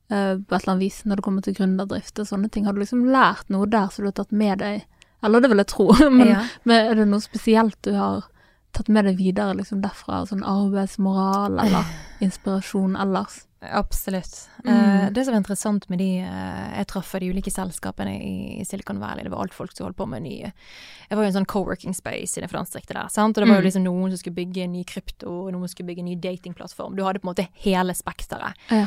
[0.09, 2.67] på et eller annet vis når det kommer til gründerdrift og sånne ting.
[2.67, 4.85] Har du liksom lært noe der som du har tatt med deg?
[5.23, 5.89] Eller det vil jeg tro,
[6.19, 6.43] men, Ja.
[6.65, 8.27] men er det noe spesielt du har
[8.73, 10.25] tatt med deg videre liksom derfra?
[10.29, 11.85] Sånn arbeidsmoral eller
[12.25, 13.45] inspirasjon ellers?
[13.61, 14.45] Absolutt.
[14.65, 14.75] Mm.
[14.75, 18.65] Eh, det som var interessant med de eh, jeg traff de ulike selskapene i, i
[18.65, 21.37] Silicon Valley, det var alt folk som holdt på med nye Jeg var jo en
[21.41, 23.35] sånn co-working space i det finansdistriktet der, sant.
[23.35, 23.67] Og det var jo Mm.
[23.67, 26.95] liksom noen som skulle bygge en ny krypto, noen som skulle bygge en ny datingplattform.
[26.95, 28.55] Du hadde på en måte hele spekteret.
[28.71, 28.87] Ja.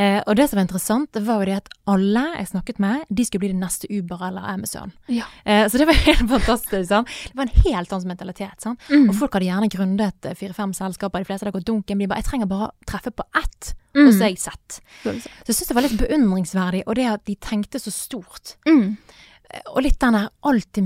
[0.00, 3.24] Eh, og det som var interessant, var jo det at alle jeg snakket med, de
[3.26, 4.92] skulle bli det neste Uber eller Amazon.
[5.12, 5.26] Ja.
[5.44, 6.88] Eh, så det var helt fantastisk.
[6.88, 7.08] Sant?
[7.28, 8.64] Det var en helt annen mentalitet.
[8.88, 9.10] Mm.
[9.10, 11.98] Og folk hadde gjerne grunnet eh, fire-fem selskaper, de fleste hadde gått dunken.
[12.00, 14.06] De bare 'Jeg trenger bare treffe på ett', Mm.
[14.06, 14.80] og så er jeg sett.
[15.02, 15.10] Så
[15.50, 18.54] jeg syns det var litt beundringsverdig, og det at de tenkte så stort.
[18.64, 18.96] Mm.
[19.50, 20.82] Eh, Og litt den der alt er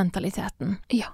[0.00, 0.78] mulig-mentaliteten.
[0.92, 1.08] Ja.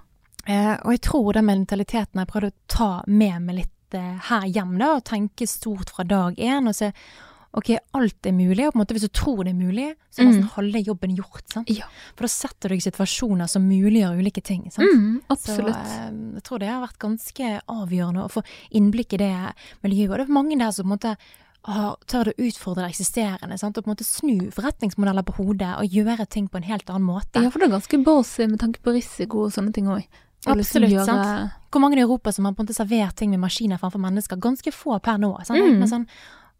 [0.47, 4.47] Eh, og jeg tror den mentaliteten jeg prøvde å ta med meg litt eh, her
[4.47, 6.91] hjem, da, og tenke stort fra dag én, og se
[7.53, 10.21] ok, alt er mulig, og på en måte hvis du tror det er mulig, så
[10.23, 10.53] er nesten Mm.
[10.55, 11.43] halve jobben gjort.
[11.53, 11.69] Sant?
[11.69, 11.85] Ja.
[12.15, 14.71] For da setter du deg i situasjoner som muliggjør ulike ting.
[14.71, 14.89] Sant?
[14.89, 19.53] Mm, Så eh, jeg tror det har vært ganske avgjørende å få innblikk i det
[19.83, 20.11] miljøet.
[20.11, 21.15] Og det er mange der som på en måte
[21.65, 23.57] har, tør å utfordre det eksisterende.
[23.59, 23.77] Sant?
[23.77, 27.05] Og på en måte snu forretningsmodeller på hodet og gjøre ting på en helt annen
[27.07, 27.39] måte.
[27.39, 30.03] Ja, for det er ganske bossy med tanke på risiko og sånne ting òg.
[30.45, 31.51] Absolutt, sant.
[31.71, 34.35] Hvor mange i Europa som har på en måte servert ting med maskiner framfor mennesker?
[34.43, 35.31] Ganske få per nå.
[35.47, 35.61] Sant?
[35.63, 35.77] Mm.
[35.79, 36.07] Men sånn,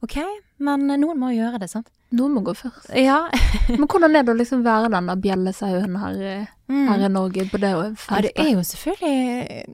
[0.03, 0.17] ok,
[0.59, 1.87] men noen må gjøre det, sant?
[2.13, 2.91] Noen må gå først.
[2.99, 3.23] Ja.
[3.79, 6.87] Men hvordan er det å liksom være den bjellesauen her, i- Mm.
[6.87, 8.09] her i Norge på det feltet?
[8.09, 9.65] Ja, det er jo selvfølgelig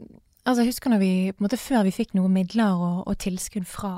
[0.49, 3.17] Altså, jeg husker når vi, på en måte før vi fikk noen midler og, og
[3.21, 3.91] tilskudd fra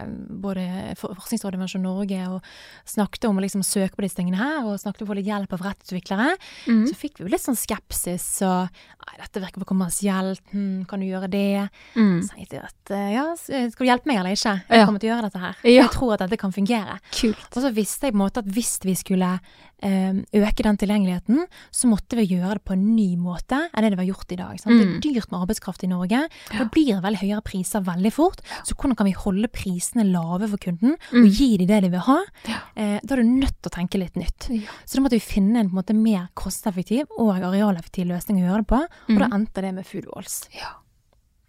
[0.00, 0.64] eh, både
[0.96, 5.04] Forskningsrådet Innovasjon Norge, og snakket om å liksom søke på disse tingene her, og snakket
[5.04, 6.30] om å få litt hjelp av rettsutviklere,
[6.68, 6.82] Mm.
[6.88, 8.72] så fikk vi jo litt sånn skepsis og
[9.08, 11.68] Nei, dette virker for kommersielt, hm, kan du gjøre det?
[11.96, 12.18] Mm.
[12.26, 14.52] Så jeg at eh, ja, skal du hjelpe meg eller ikke?
[14.68, 15.62] Jeg kommer til å gjøre dette her.
[15.64, 15.86] Ja.
[15.86, 16.98] Jeg tror at dette kan fungere.
[17.16, 17.46] Kult.
[17.54, 21.46] Og så visste jeg på en måte at hvis vi skulle eh, øke den tilgjengeligheten,
[21.70, 24.36] så måtte vi gjøre det på en ny måte enn det det var gjort i
[24.36, 24.58] dag.
[24.60, 24.78] Sant?
[24.78, 24.96] Det Mm.
[24.96, 26.58] er dyrt med arbeidskraft i Norge, Da Ja.
[26.64, 28.40] det blir veldig høyere priser veldig fort.
[28.64, 31.24] Så hvordan kan vi holde prisene lave for kunden, Mm.
[31.24, 32.18] og gi dem det de vil ha?
[32.48, 32.58] Ja.
[32.76, 34.48] Eh, da er du nødt til å tenke litt nytt.
[34.50, 34.68] Ja.
[34.84, 38.48] Så da måtte vi finne en, på en måte, mer kosteffektiv og arealeffektiv løsning å
[38.50, 39.18] gjøre det på, og Mm.
[39.18, 40.48] da endte det med Food Walls.
[40.54, 40.74] Ja.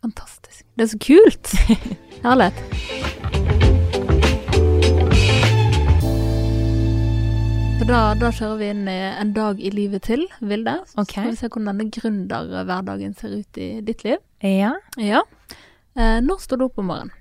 [0.03, 0.63] Fantastisk.
[0.77, 1.43] Det er så kult.
[2.23, 3.58] Herlig.
[7.79, 10.73] Så da, da kjører vi inn en dag i livet til, Vilde.
[10.89, 11.13] Så Ok.
[11.13, 14.17] skal vi se hvordan denne gründerhverdagen ser ut i ditt liv.
[14.43, 14.73] Ja.
[14.99, 15.21] Ja.
[15.95, 17.13] Eh, når står du opp om morgenen?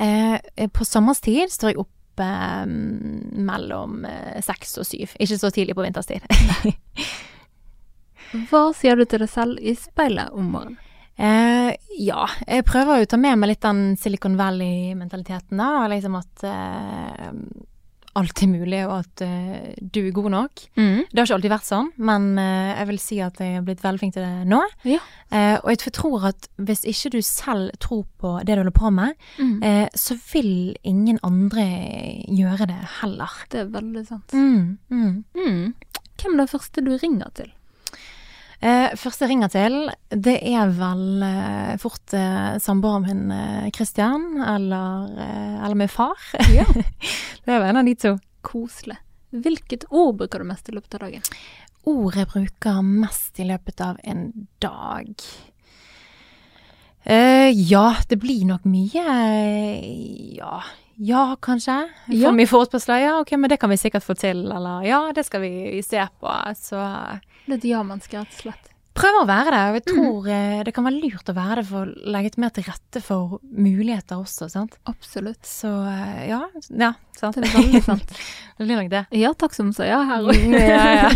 [0.00, 5.12] Eh, på sommerstid står jeg opp eh, mellom eh, seks og syv.
[5.20, 6.24] Ikke så tidlig på vinterstid.
[8.50, 10.80] Hva sier du til deg selv i speilet om morgenen?
[11.20, 15.84] eh, ja, jeg prøver å ta med meg litt den Silicon Valley-mentaliteten, da.
[15.92, 17.30] Liksom at eh,
[18.16, 20.62] alt er mulig, og at uh, du er god nok.
[20.78, 21.00] Mm.
[21.10, 23.82] Det har ikke alltid vært sånn, men uh, jeg vil si at jeg har blitt
[23.84, 24.60] veldig flink til det nå.
[24.88, 25.00] Ja.
[25.34, 28.92] Uh, og jeg tror at hvis ikke du selv tror på det du holder på
[28.94, 29.88] med, Mm.
[29.98, 31.64] så vil ingen andre
[32.30, 33.30] gjøre det heller.
[33.50, 34.32] Det er veldig sant.
[34.32, 35.24] Mm, mm.
[35.34, 35.74] Mm.
[36.20, 37.50] Hvem er det første du ringer til?
[38.64, 39.74] Eh, første jeg ringer til,
[40.08, 46.16] det er vel eh, fort eh, samboeren min eh, Christian, eller, eh, eller min far.
[46.54, 46.64] Ja.
[47.44, 48.14] det er vel en av de to.
[48.44, 48.96] Koselig.
[49.34, 51.26] Hvilket ord bruker du mest i løpet av dagen?
[51.90, 54.30] Ord jeg bruker mest i løpet av en
[54.64, 55.12] dag.
[57.04, 60.62] Eh, ja, det blir nok mye eh, Ja,
[60.96, 61.78] ja kanskje.
[62.14, 62.32] Ja.
[62.34, 63.02] mye forespørsler?
[63.02, 64.44] Ja, ok, men det kan vi sikkert få til.
[64.46, 66.36] Eller ja, det skal vi se på.
[66.60, 66.78] Så
[67.46, 68.70] Det et ja-menneske, rett og slett.
[68.94, 69.62] prøver å være det.
[69.66, 70.62] Og jeg tror mm.
[70.68, 74.22] det kan være lurt å være det for å legge mer til rette for muligheter
[74.22, 74.78] også, sant.
[74.86, 75.42] Absolutt.
[75.42, 77.40] Så eh, ja, ja, sant.
[77.40, 78.16] Det er veldig sant.
[78.58, 79.04] det blir nok det.
[79.18, 80.42] Ja, takk som sa ja her òg.
[80.62, 81.10] ja.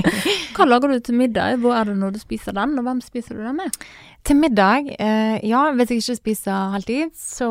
[0.54, 1.56] Hva lager du til middag?
[1.64, 3.84] Hvor er det når du spiser den, og hvem spiser du den med?
[4.22, 7.48] Til middag, eh, ja, hvis jeg ikke spiser halvtid, så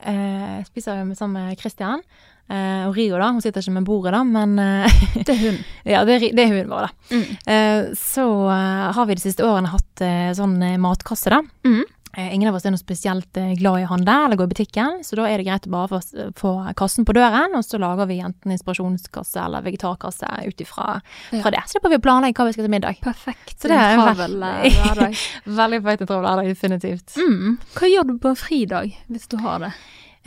[0.00, 2.02] eh, spiser jo sammen med Christian.
[2.48, 3.28] Eh, og Rio, da.
[3.34, 5.58] Hun sitter ikke med bordet, da, men eh, Det er hun.
[5.92, 7.12] ja, det er, det er hun vår, da.
[7.12, 7.26] Mm.
[7.54, 10.04] Eh, så eh, har vi de siste årene hatt
[10.38, 11.42] sånn matkasse, da.
[11.66, 11.82] Mm.
[12.16, 14.52] Eh, ingen av oss er noe spesielt eh, glad i å handle eller gå i
[14.54, 15.98] butikken, så da er det greit å bare få,
[16.40, 21.00] få kassen på døren, og så lager vi enten inspirasjonskasse eller vegetarkasse ut ifra
[21.36, 21.42] Ja.
[21.52, 21.62] det.
[21.66, 22.98] Så slipper vi å planlegge hva vi skal til middag.
[23.04, 23.58] Perfekt.
[23.60, 25.20] Så det er en travel eh, hverdag.
[25.60, 27.14] Veldig feit vei travel hverdag, definitivt.
[27.20, 27.58] Mm.
[27.76, 29.72] Hva gjør du på en fridag, hvis du har det?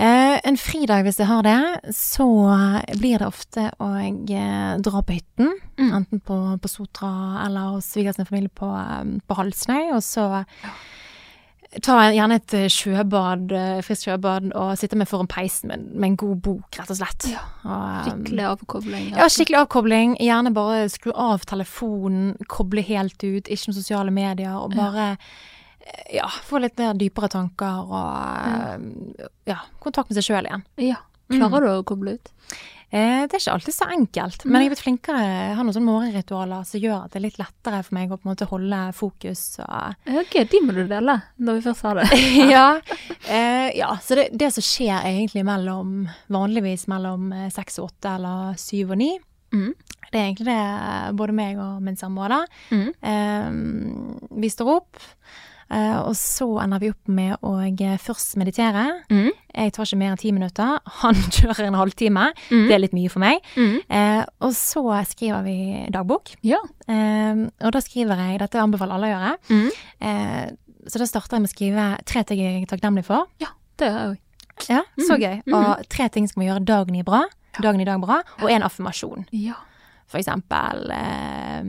[0.01, 1.57] Eh, en fridag, hvis jeg har det,
[1.97, 5.51] så eh, blir det ofte å eh, dra på hytten.
[5.77, 5.91] Mm.
[5.99, 7.11] Enten på, på Sotra
[7.45, 9.91] eller hos svigers familie på, eh, på Halsnøy.
[9.97, 10.79] Og så tar
[11.71, 16.09] jeg gjerne et eh, sjøbad, eh, friskt sjøbad, og sitte med foran peisen med, med
[16.09, 17.27] en god bok, rett og slett.
[17.31, 19.05] Ja, eh, Skikkelig avkobling.
[19.15, 20.17] Ja, skikkelig avkobling.
[20.19, 25.13] Gjerne bare skru av telefonen, koble helt ut, ikke noen sosiale medier, og bare
[26.13, 30.67] ja, få litt mer dypere tanker og ja, kontakt med seg sjøl igjen.
[30.91, 30.99] Ja.
[31.31, 32.31] Klarer du å koble ut?
[32.91, 35.19] Eh, det er ikke alltid så enkelt, men jeg er blitt flinkere.
[35.23, 38.17] Jeg har noen sånne morgenritualer som gjør at det er litt lettere for meg å
[38.19, 39.43] på en måte holde fokus.
[39.63, 42.07] Og Ok, de må du dele, når vi først har det.
[42.55, 42.65] ja,
[43.31, 46.01] eh, ja, så det, det som skjer egentlig mellom,
[46.35, 49.13] vanligvis mellom eh, seks og åtte eller syv og ni,
[49.51, 49.73] Mm.
[50.13, 52.37] det er egentlig det både meg og min samboer da.
[52.71, 52.85] Mm.
[53.03, 55.50] Eh, vi står opp, eh,
[56.03, 58.83] og så ender vi opp med å eh, først meditere.
[59.09, 59.29] Mm.
[59.55, 60.79] Jeg tar ikke mer enn ti minutter.
[61.01, 62.25] Han kjører en halvtime.
[62.51, 62.65] Mm.
[62.67, 63.39] Det er litt mye for meg.
[63.55, 63.77] Mm.
[63.89, 65.57] Eh, og så skriver vi
[65.93, 66.33] dagbok.
[66.43, 66.59] Ja.
[66.87, 69.69] Eh, og da skriver jeg, dette anbefaler alle å gjøre, Mm.
[70.01, 70.51] eh,
[70.89, 73.27] så da starter jeg med å skrive tre ting jeg er takknemlig for.
[73.39, 74.19] Ja, Det er jeg
[74.69, 75.21] Ja, så Mhm.
[75.21, 75.53] gøy.
[75.55, 77.23] Og tre ting skal vi gjøre dagen i bra.
[77.61, 78.21] Dagen i dag bra.
[78.41, 79.25] Og en affirmasjon.
[79.31, 79.53] Ja.
[80.07, 81.63] For eksempel eh,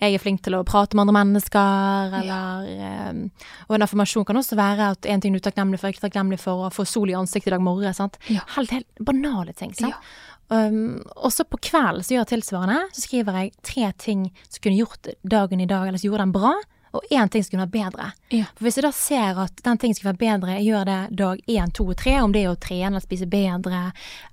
[0.00, 3.20] jeg er flink til å prate med andre mennesker, eller eh,
[3.68, 6.06] Og en affirmasjon kan også være at en ting du er takknemlig for, er ikke
[6.08, 7.94] takknemlig for å få sol i ansiktet i dag morgen.
[7.96, 8.18] Sant?
[8.32, 8.46] Ja.
[8.56, 9.74] Helt, helt banale ting.
[9.78, 9.94] Sant?
[9.94, 10.24] Ja.
[10.48, 12.80] Um, og så på kvelden så gjør jeg tilsvarende.
[12.96, 16.36] Så skriver jeg tre ting som kunne gjort dagen i dag, eller som gjorde den
[16.36, 16.54] bra.
[16.96, 18.06] Og én ting som kunne vært bedre.
[18.32, 18.46] Ja.
[18.56, 21.42] For Hvis jeg da ser at den ting som kunne vært bedre, gjør det dag
[21.44, 23.82] én, to og tre, om det er å trene eller spise bedre,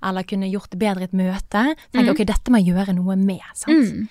[0.00, 2.96] eller kunne gjort det bedre i et møte, tenker jeg ok, dette må jeg gjøre
[2.96, 3.44] noe med.
[3.52, 3.92] sant?
[3.92, 4.08] Mm.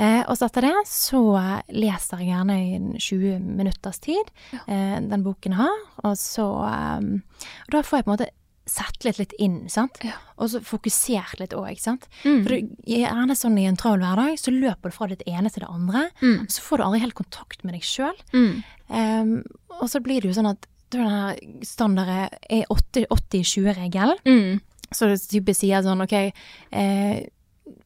[0.00, 1.20] Eh, og så etter det så
[1.68, 4.30] leser jeg gjerne i en 20 minutters tid
[4.64, 7.18] eh, den boken har, og så um,
[7.66, 8.30] Og da får jeg på en måte
[8.70, 9.98] sett litt inn, sant.
[10.06, 10.14] Ja.
[10.38, 12.04] Og så fokusert litt òg, sant.
[12.22, 12.42] Mm.
[12.44, 15.64] For du, gjerne sånn i en travel hverdag, så løper du fra det ene til
[15.64, 16.04] det andre.
[16.20, 16.44] Mm.
[16.46, 18.14] Så får du aldri helt kontakt med deg sjøl.
[18.30, 19.42] Mm.
[19.80, 24.16] og så blir det jo sånn at den standarden er 80-20-regel.
[24.28, 24.60] Mm.
[24.90, 27.18] Så det typisk sier sånn ok eh,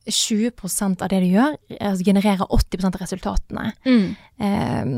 [0.09, 3.73] 20% av det du gjør, altså genererer 80% av resultatene.
[3.87, 4.09] Mm.
[4.39, 4.97] Um,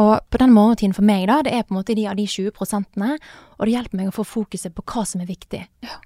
[0.00, 2.24] og på den morgentiden for meg, da, det er på en måte de av de
[2.30, 3.16] 20 prosentene,
[3.58, 5.60] og det hjelper meg å få fokuset på hva som er viktig.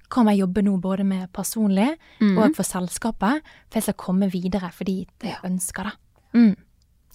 [0.09, 2.37] Hva må jeg jobbe nå både med personlig Mm.
[2.37, 5.91] og for selskapet, for jeg skal komme videre fordi det jeg ønsker da.
[6.33, 6.55] Mm.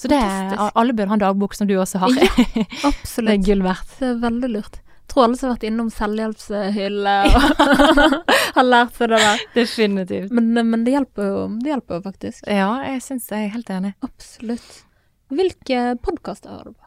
[0.01, 2.15] Så det er, alle bør ha en dagbok som du også har.
[2.17, 2.93] Ja,
[3.27, 3.99] det er gull verdt.
[3.99, 4.81] Det er veldig lurt.
[5.17, 7.41] Alle som har vært innom selvhjelpshylle og
[8.57, 9.43] har lært seg det der.
[9.55, 10.31] Definitivt.
[10.37, 12.47] Men, men det hjelper jo, det hjelper jo faktisk.
[12.47, 13.95] Ja, jeg syns jeg er helt enig.
[14.07, 14.71] Absolutt.
[15.31, 16.87] Hvilke podkaster hører du på?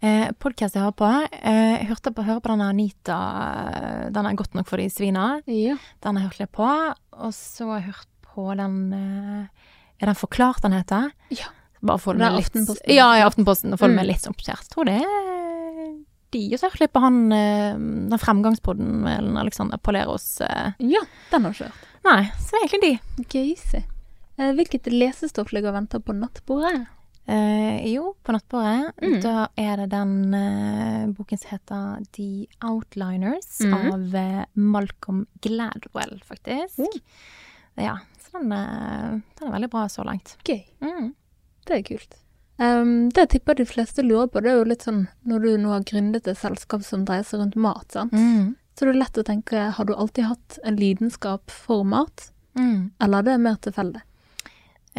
[0.00, 1.08] Eh, Podkast jeg har på.
[1.36, 3.18] Eh, jeg hørte på, hører på denne Anita,
[3.76, 5.26] eh, den er godt nok for de svina.
[5.46, 5.76] Ja.
[6.02, 6.68] Den har jeg hørt litt på.
[7.20, 9.70] Og så har jeg hørt på den eh,
[10.00, 11.10] Er den Forklart den heter?
[11.34, 11.50] Ja.
[11.80, 12.92] Bare er med litt Aftenposten.
[12.92, 13.72] Ja, i Aftenposten.
[13.72, 14.10] Og få det med Mm.
[14.12, 14.68] litt oppdatert.
[14.72, 15.29] Tror det er
[16.34, 16.42] de.
[16.54, 20.40] Og så på han eh, den fremgangspodden med Alexander Paleros.
[20.40, 20.72] eh.
[20.78, 21.88] ja, den har ikke hørt.
[22.06, 23.24] Nei, så det er egentlig de.
[23.34, 23.82] Gøysi
[24.40, 26.86] Eh, hvilket lesestoff ligger og venter på nattbordet?
[27.28, 28.94] Eh, jo, på nattbordet.
[29.02, 29.18] Mm.
[29.20, 33.74] Da er det den eh, boken som heter The Outliners mm.
[33.76, 36.80] av eh, Malcolm Gladwell, faktisk.
[36.80, 37.84] Mm.
[37.84, 40.38] Ja, så den, den er veldig bra så langt.
[40.48, 40.64] Gøy.
[40.80, 41.12] Mm.
[41.68, 42.16] Det er kult.
[42.60, 45.50] Um, det jeg tipper de fleste lurer på, det er jo litt sånn når du
[45.62, 48.12] nå har gründet et selskap som dreier seg rundt mat, sant.
[48.12, 48.54] Mm.
[48.76, 52.90] Så det er lett å tenke, har du alltid hatt en lidenskap for mat, Mm.
[53.00, 54.02] eller er det mer tilfeldig?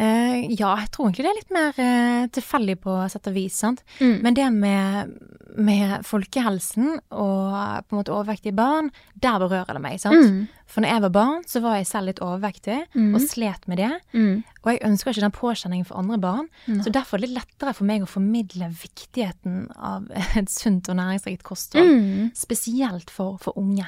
[0.00, 3.58] Eh, ja, jeg tror egentlig det er litt mer uh, tilfeldig på sett og vis,
[3.60, 3.82] sant.
[4.00, 5.12] Men, Men det med,
[5.60, 8.88] med folkehelsen og på en måte overvektige barn,
[9.20, 10.16] der berører det meg, sant.
[10.24, 13.68] mm, For når jeg var barn, så var jeg selv litt overvektig mm, og slet
[13.68, 13.90] med det.
[14.16, 16.48] mm, Og jeg ønsker ikke den påkjenningen for andre barn.
[16.80, 20.08] Så derfor er det litt lettere for meg å formidle viktigheten av
[20.40, 21.84] et sunt og næringsrikt kosthold.
[22.00, 23.84] mm, Spesielt for, for unge.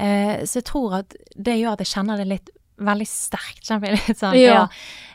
[0.00, 3.62] Eh, så jeg tror at det gjør at jeg kjenner det litt veldig sterkt.
[3.66, 4.64] Kjenner jeg litt sånn, Ja.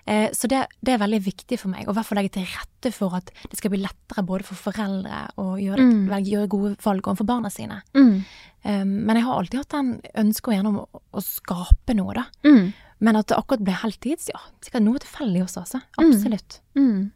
[0.05, 2.47] Eh, så det, det er veldig viktig for meg, og i hvert fall legge til
[2.51, 6.01] rette for at det skal bli lettere både for foreldre å gjøre, Mm.
[6.11, 7.81] velge, gjøre gode valg overfor barna sine.
[7.95, 8.23] Mm,
[8.65, 12.23] Eh, men jeg har alltid hatt den ønsket gjerne å, å skape noe, da.
[12.47, 12.69] mm,
[13.03, 14.39] Men at det akkurat ble heltids, ja.
[14.63, 15.81] Sikkert noe tilfeldig også, altså.
[15.99, 16.05] Mm.
[16.05, 16.59] Absolutt.
[16.79, 17.11] mm.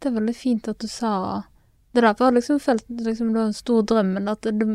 [0.00, 1.42] Det er veldig fint at du sa
[1.92, 4.40] det der, for jeg har liksom følt liksom, det var en stor drøm, men at
[4.48, 4.66] det,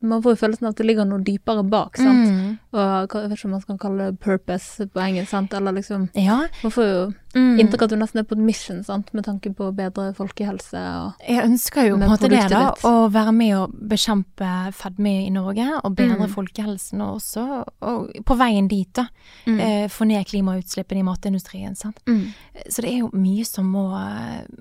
[0.00, 2.28] man får jo følelsen av at det ligger noe dypere bak, sant?
[2.30, 2.58] Mm.
[2.72, 5.52] Og jeg vet ikke om man skal kalle det purpose på engelsk, sant?
[5.54, 6.46] Eller liksom Ja.
[6.62, 7.58] Man får jo Mm.
[7.60, 9.12] inntrykk av at du nesten er på et mission, sant?
[9.12, 12.70] Med tanke på bedre folkehelse og Jeg ønsker jo på en måte det, da.
[12.72, 12.84] ditt.
[12.84, 16.32] Å være med og bekjempe fedme i Norge, og bedre Mm.
[16.34, 17.64] folkehelsen og også.
[17.82, 19.08] Og på veien dit, da.
[19.46, 19.60] mm.
[19.60, 21.74] Eh, få ned klimautslippene i matindustrien.
[21.76, 22.00] Sant?
[22.06, 22.32] Mm.
[22.70, 23.90] Så det er jo mye som må,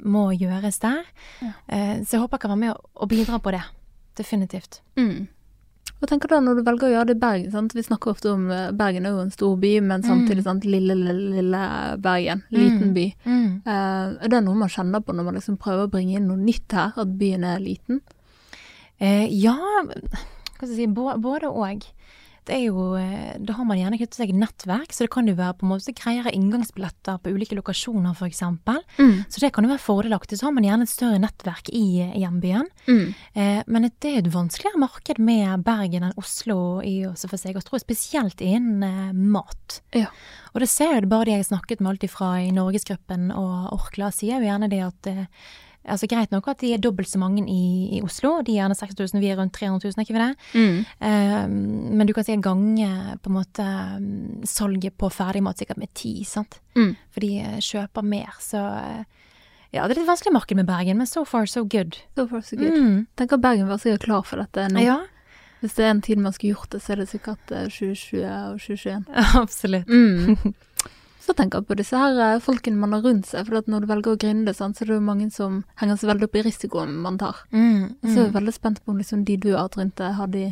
[0.03, 1.03] må gjøres der.
[1.41, 1.51] Ja.
[1.69, 3.63] Eh, så jeg håper jeg kan være med og, å bidra på det.
[4.17, 4.81] Definitivt.
[4.97, 5.27] Mm.
[5.97, 7.51] Hva tenker du da når du velger å gjøre det i Bergen?
[7.53, 7.73] Sant?
[7.73, 10.93] Vi snakker ofte om eh, Bergen er jo en stor by, men samtidig sant, lille,
[10.93, 11.61] lille, lille
[12.03, 12.43] Bergen.
[12.53, 13.05] Liten by.
[13.25, 13.47] Mm.
[13.65, 16.37] Uh, er det noe man kjenner på når man liksom prøver å bringe inn noe
[16.37, 18.01] nytt her, at byen er liten?
[19.01, 21.87] Uh, ja, hva skal jeg si, bå- både og.
[22.53, 25.57] Er jo, eh, da har man gjerne knyttet seg nettverk, så det kan jo være
[25.59, 28.79] på en måte greiere inngangsbilletter på ulike lokasjoner eksempel.
[28.97, 29.25] Mm.
[29.27, 30.39] Så det kan jo være fordelaktig.
[30.39, 31.85] Så har man gjerne et større nettverk i
[32.21, 32.69] hjembyen.
[32.87, 33.05] Mm.
[33.33, 37.57] Eh, men det er et vanskeligere marked med Bergen enn Oslo i også for seg,
[37.57, 39.81] og jeg spesielt innen eh, mat.
[39.95, 40.11] Ja.
[40.53, 43.31] Og det ser jo det bare de jeg har snakket med alt ifra i Norgesgruppen
[43.35, 45.25] og Orkla, sier jo gjerne det at eh,
[45.87, 48.77] Altså Greit nok at de er dobbelt så mange i, i Oslo, de er gjerne
[48.77, 50.31] 6000, vi er rundt 300 000, er ikke vi det?
[50.53, 50.79] Mm.
[51.09, 51.45] Eh,
[51.97, 52.89] men du kan si gange
[53.23, 53.67] på en måte
[54.01, 56.59] mm, salget på ferdigmat sikkert med ti, sant?
[56.75, 56.91] Mm.
[57.15, 59.03] For de eh, kjøper mer, så eh,
[59.75, 61.99] Ja, det er litt vanskelig marked med Bergen, men so far so good.
[62.15, 62.75] So far so good.
[62.75, 63.07] Mm.
[63.19, 64.83] at Bergen var sikkert klar for dette nå.
[64.83, 65.01] Ja,
[65.61, 68.23] Hvis det er en tid man skulle gjort det, så er det sikkert eh, 2020
[68.27, 69.05] og 2021.
[69.43, 69.87] absolutt.
[69.87, 70.53] Mm.
[71.27, 73.87] Så tenker på disse her eh, folkene man har rundt seg, for at når du
[73.89, 76.43] velger å grinde, sant, så er det jo mange som henger seg veldig opp i
[76.45, 77.41] risikoen man tar.
[77.51, 79.97] Mm, Så jeg er jeg veldig spent på om liksom de du har hatt rundt
[79.99, 80.45] deg, har de,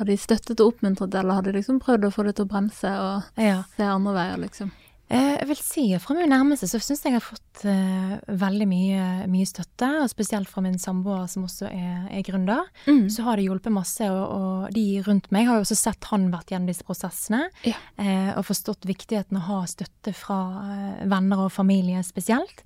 [0.00, 2.52] har de støttet og oppmuntret, eller har de liksom prøvd å få det til å
[2.54, 3.62] bremse og Ja.
[3.76, 4.70] se andre veier, liksom?
[5.10, 8.66] Eh, Jeg vil si fra min nærmeste så syns jeg jeg har fått uh, veldig
[8.68, 12.66] mye, mye støtte, og spesielt fra min samboer som også er, er gründer.
[12.86, 13.06] Mm.
[13.10, 16.28] Så har det hjulpet masse, og, og de rundt meg har jo også sett han
[16.34, 17.46] vært gjennom disse prosessene.
[17.64, 17.78] Ja.
[17.96, 22.64] Uh, og forstått viktigheten av å ha støtte fra uh, venner og familie spesielt.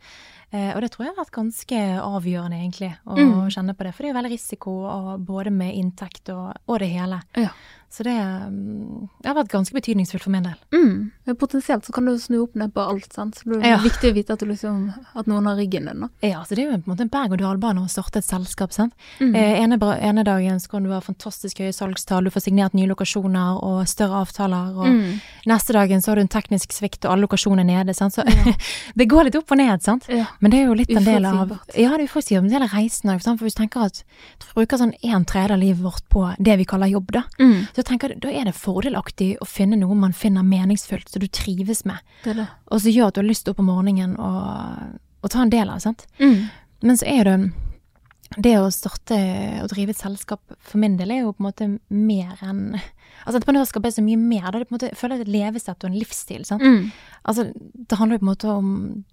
[0.52, 3.46] Og det tror jeg har vært ganske avgjørende, egentlig, å Mm.
[3.54, 3.92] kjenne på det.
[3.96, 4.72] For det er jo veldig risiko,
[5.24, 7.22] både med inntekt og, og det hele.
[7.40, 7.48] Ja.
[7.92, 10.54] Så det, mm, det har vært ganske betydningsfullt for min del.
[10.72, 11.36] Mm.
[11.38, 13.34] Potensielt så kan du snu opp ned på alt, sant.
[13.36, 13.78] Så det er Ja.
[13.84, 16.08] viktig å vite at, du liksom, at noen har ryggen din, da.
[16.22, 18.72] Ja, så det er jo på en måte en berg-og-dal-bane å starte et selskap.
[18.72, 18.94] sant?
[19.20, 19.34] Mm.
[19.36, 22.72] Eh, ene, bra- ene dagen så kan du ha fantastisk høye salgstall, du får signert
[22.74, 24.72] nye lokasjoner og større avtaler.
[24.76, 25.20] og Mm.
[25.46, 27.94] Neste dagen så har du en teknisk svikt og alle lokasjoner er nede.
[27.94, 28.14] sant?
[28.14, 28.24] Så
[28.96, 30.06] det går litt opp og ned, sant?
[30.08, 30.26] Ja.
[30.40, 32.42] Men det er jo litt en del av Ja, det er uforutsigbart.
[32.42, 33.20] men En del av reisen òg.
[33.22, 34.02] For hvis du tenker at
[34.40, 37.22] du bruker sånn en tredjedel av livet vårt på det vi kaller jobb, da.
[37.38, 37.68] Mm.
[37.74, 41.28] Så jeg tenker, da er det fordelaktig å finne noe man finner meningsfullt, som du
[41.28, 41.98] trives med.
[42.24, 42.46] Det det.
[42.70, 45.42] Og som gjør at du har lyst til å opp om morgenen og, og ta
[45.44, 45.82] en del av.
[45.84, 46.06] sant?
[46.22, 46.48] Mm.
[46.82, 47.36] Men så er det
[48.42, 49.16] det å starte
[49.60, 52.78] og drive et selskap for min del er jo på en måte mer enn
[53.22, 54.48] Altså entreprenørskap er så mye mer.
[54.50, 56.44] Da er på en måte, jeg føler det er et levesett og en livsstil.
[56.48, 56.62] sant?
[56.64, 56.88] Mm.
[57.30, 58.70] Altså, det handler jo på en måte om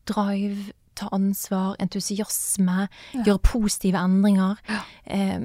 [0.09, 3.23] drive, ta ansvar, entusiasme, Ja.
[3.27, 4.57] gjøre positive endringer.
[4.67, 4.79] Ja.
[5.05, 5.39] Eh,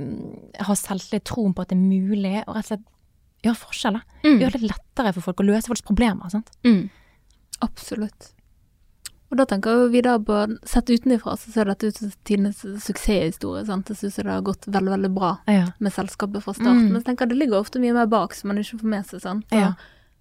[0.64, 2.86] ha selvtillit, troen på at det er mulig, og rett og slett
[3.44, 4.02] gjøre forskjeller.
[4.24, 4.38] Mm.
[4.42, 6.30] Gjøre det lettere for folk å løse folks problemer.
[6.32, 6.50] sant?
[6.64, 6.88] Mm.
[7.64, 8.30] Absolutt.
[9.32, 10.36] Og da tenker vi da på
[10.68, 13.64] Sett utenifra så ser dette ut som tidenes suksesshistorie.
[13.66, 13.88] sant?
[13.90, 15.66] Jeg syns det har gått veldig, veldig bra Ja.
[15.80, 16.76] med selskapet fra start.
[16.76, 16.92] Mm.
[16.92, 19.20] Men jeg tenker det ligger ofte mye mer bak som man ikke får med seg.
[19.20, 19.44] sant?
[19.50, 19.74] Ja.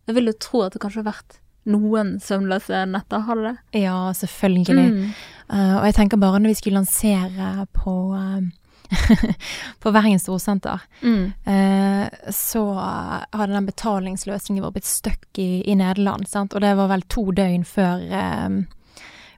[0.08, 3.82] Jeg vil jo tro at det kanskje har vært noen søvnløse netter, har det det?
[3.84, 4.92] ja, selvfølgelig.
[4.92, 5.14] Mm.
[5.50, 8.42] Uh, og jeg tenker bare når vi skulle lansere på, eh,
[9.84, 11.34] på Bergen Storsenter, Mm.
[11.46, 16.28] eh, så hadde den betalingsløsningen vår blitt stuck i, i Nederland.
[16.28, 16.54] Sant?
[16.56, 18.50] Og det var vel to døgn før eh,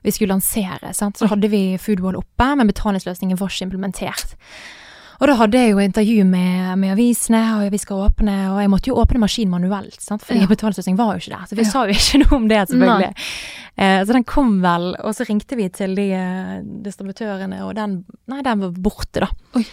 [0.06, 0.92] vi skulle lansere.
[0.94, 1.18] Sant?
[1.18, 4.36] Så hadde vi Foodwall oppe, men betalingsløsningen var ikke implementert.
[5.20, 8.70] Og da hadde jeg jo intervju med, med avisene, og vi skal åpne, og jeg
[8.72, 10.22] måtte jo åpne maskinen manuelt, sant?
[10.22, 10.46] fordi Ja.
[10.50, 11.46] betalingsløsningen var jo ikke der.
[11.48, 11.70] Så vi Ja.
[11.70, 13.14] sa jo ikke noe om det, selvfølgelig.
[13.78, 18.04] Eh, så den kom vel, og så ringte vi til de eh, distributørene, og den,
[18.28, 19.28] nei, den var borte, da.
[19.56, 19.64] Oi.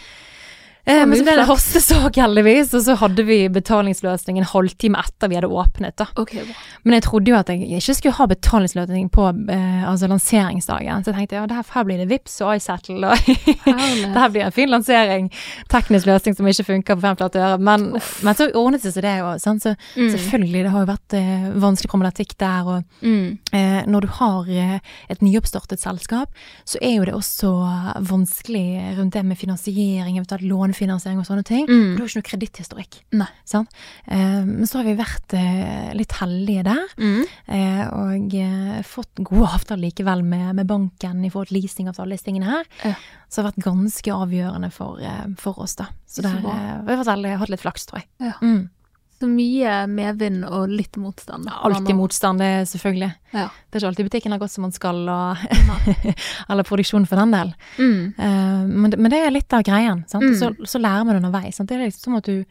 [0.85, 5.29] Eh, men så ble det hastesak, heldigvis, og så hadde vi betalingsløsning en halvtime etter
[5.31, 6.07] vi hadde åpnet, da.
[6.19, 6.57] Okay, wow.
[6.83, 11.13] Men jeg trodde jo at jeg ikke skulle ha betalingsløsning på eh, altså lanseringsdagen, så
[11.13, 13.15] jeg tenkte ja, det her, her blir det Vips og iSettle, og
[13.65, 15.29] det her blir en fin lansering.
[15.71, 17.61] Teknisk løsning som ikke funker på fem flate øre.
[17.63, 17.87] Men,
[18.25, 19.31] men så ordnet det seg det jo.
[19.39, 19.53] Så
[19.93, 20.09] Mm.
[20.11, 23.37] selvfølgelig, det har jo vært eh, vanskelig problematikk der, og Mm.
[23.53, 26.29] Eh, når du har eh, et nyoppstartet selskap,
[26.65, 27.51] så er jo det også
[28.07, 31.67] vanskelig rundt det med finansiering, eventuelt lånefinansiering og sånne ting.
[31.69, 31.95] Mm.
[31.95, 32.99] Du har ikke noe kreditthistorikk.
[33.13, 33.27] Nei.
[34.07, 37.23] Eh, men så har vi vært eh, litt heldige der, Mm.
[37.47, 42.25] eh, og eh, fått gode avtaler likevel med, med banken i forhold til leasingavtale, disse
[42.25, 42.65] tingene her.
[42.83, 42.95] Ja.
[43.29, 45.87] Så det har vært ganske avgjørende for, eh, for oss, da.
[46.07, 48.07] Så der eh, vi har vært heldige, hatt litt flaks, tror jeg.
[48.19, 48.33] Ja.
[48.41, 48.69] Mm.
[49.21, 51.47] Så mye medvind og litt motstand.
[51.47, 53.11] Alltid motstand, det er selvfølgelig.
[53.31, 53.45] Ja.
[53.69, 54.97] Det er ikke alltid butikken har gått som man skal,
[56.49, 57.53] eller produksjonen for den del.
[57.77, 58.13] Mm.
[58.17, 60.03] Uh, men, men det er litt av greien.
[60.11, 60.25] Sant?
[60.27, 60.35] Mm.
[60.39, 61.55] Så, så lærer man underveis.
[61.59, 61.69] Sant?
[61.71, 62.43] Det er liksom som at du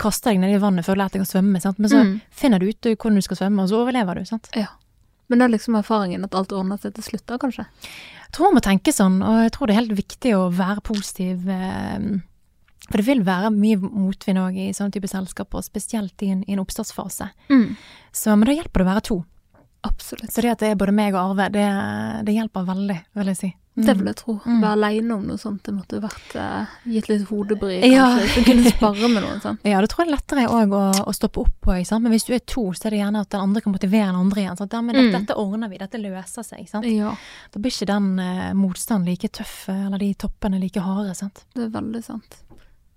[0.00, 1.78] kaster deg ned i vannet før du lærer deg å svømme, sant?
[1.78, 2.14] men så Mm.
[2.34, 4.24] finner du ut hvordan du skal svømme, og så overlever du.
[4.26, 4.48] Sant?
[4.58, 4.68] Ja.
[5.30, 7.64] Men det er liksom erfaringen at alt ordner seg til slutt, da, kanskje?
[8.26, 10.82] Jeg tror man må tenke sånn, og jeg tror det er helt viktig å være
[10.84, 11.46] positiv.
[11.48, 12.08] Eh,
[12.90, 16.52] For det vil være mye motvind òg i sånne type selskaper, spesielt i en, i
[16.52, 17.30] en oppstartsfase.
[17.50, 17.76] Mm.
[18.12, 19.20] Så, men da hjelper det å være to.
[19.84, 20.30] Absolutt.
[20.32, 21.66] Så det at det er både meg og Arve, det,
[22.24, 23.50] det hjelper veldig, vil jeg si.
[23.74, 23.82] Mm.
[23.88, 24.34] Det vil jeg tro.
[24.46, 24.58] Mm.
[24.62, 28.04] Være aleine om noe sånt, det måtte vært uh, gitt litt hodebry, Ja.
[28.14, 28.28] kanskje.
[28.36, 29.58] Så kunne spare med noen sånn.
[29.66, 31.74] Ja, det tror jeg er lettere òg å, å stoppe opp på.
[31.74, 32.04] Ikke sant?
[32.06, 34.20] Men hvis du er to, så er det gjerne at den andre kan motivere den
[34.22, 34.60] andre igjen.
[34.62, 34.76] Sant?
[34.78, 35.16] Ja, men dette, Mm.
[35.26, 36.68] dette ordner vi, dette løser seg.
[36.70, 36.86] Sant?
[36.86, 37.16] Ja,
[37.50, 41.18] Da blir ikke den uh, motstanden like tøff, eller de toppene like harde.
[41.18, 41.42] Sant?
[41.58, 42.38] det er veldig sant.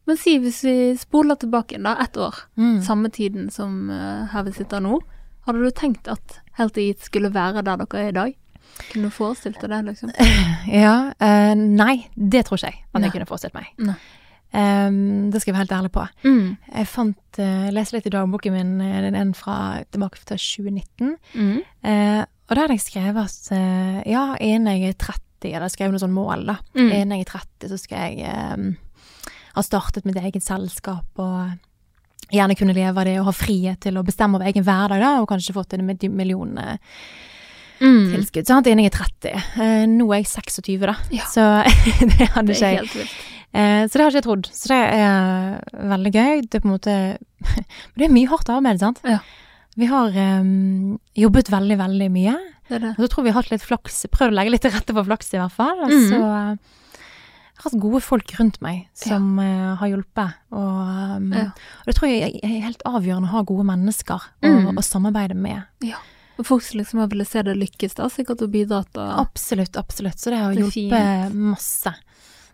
[0.08, 2.82] Men si hvis vi spoler tilbake igjen, da, ett år, Mm.
[2.86, 5.00] samme tiden som eh, her vi sitter nå,
[5.48, 8.36] hadde du tenkt at Helt Eat skulle være der dere er i dag?
[8.92, 10.12] Kunne du forestilt deg det, liksom?
[10.84, 13.08] Ja, Uh, nei, det tror ikke jeg at Nei.
[13.08, 13.68] jeg kunne forestilt meg.
[14.54, 16.04] Ehm, det skal jeg være helt ærlig på.
[16.24, 16.58] Mm.
[16.76, 21.16] Jeg fant, uh, leste litt i dagboken min, den en fra tilbake til 2019.
[21.36, 21.58] Mm.
[21.84, 26.00] Uh, og da hadde jeg skrevet at ja, innen jeg er 30, eller skrevet noe
[26.06, 26.56] sånn mål, da.
[26.78, 26.86] Mm.
[26.96, 28.70] Innen jeg er 30, så skal jeg eh,
[29.58, 31.58] ha startet mitt eget selskap og
[32.34, 35.12] gjerne kunne leve av det og ha frihet til å bestemme over egen hverdag, da,
[35.22, 36.58] og kanskje fått en mil- million
[37.80, 38.08] Mm.
[38.10, 38.48] tilskudd.
[38.50, 38.66] Sant?
[38.68, 39.34] Innen jeg er 30.
[39.62, 40.96] Eh, nå er jeg 26, da.
[41.14, 41.26] Ja.
[41.30, 41.44] Så
[42.10, 43.08] det hadde Det ikke jeg.
[43.54, 44.48] Eh, så det har ikke jeg trodd.
[44.50, 46.42] Så det er veldig gøy.
[46.50, 46.96] Det er på en måte
[47.94, 49.02] Men det er mye hardt arbeid, sant?
[49.06, 49.20] Ja.
[49.78, 50.10] Vi har
[50.42, 52.34] um, jobbet veldig, veldig mye.
[52.68, 52.96] Det det.
[52.98, 54.00] Og så tror vi har hatt litt flaks.
[54.10, 55.84] Prøvd å legge litt til rette for flaks, i hvert fall.
[55.86, 56.08] Og Mhm.
[56.10, 56.74] så eh,
[57.58, 60.34] jeg har hatt gode folk rundt meg som eh, har hjulpet.
[60.54, 61.46] Og, um, Ja.
[61.82, 64.78] og det tror jeg er helt avgjørende å ha gode mennesker Mm.
[64.78, 65.64] å samarbeide med.
[66.38, 69.74] Og folk som liksom har villet se det lykkes, da, sikkert og bidratt og Absolutt,
[69.76, 70.20] absolutt.
[70.22, 71.94] Så det har Det hjulpet masse.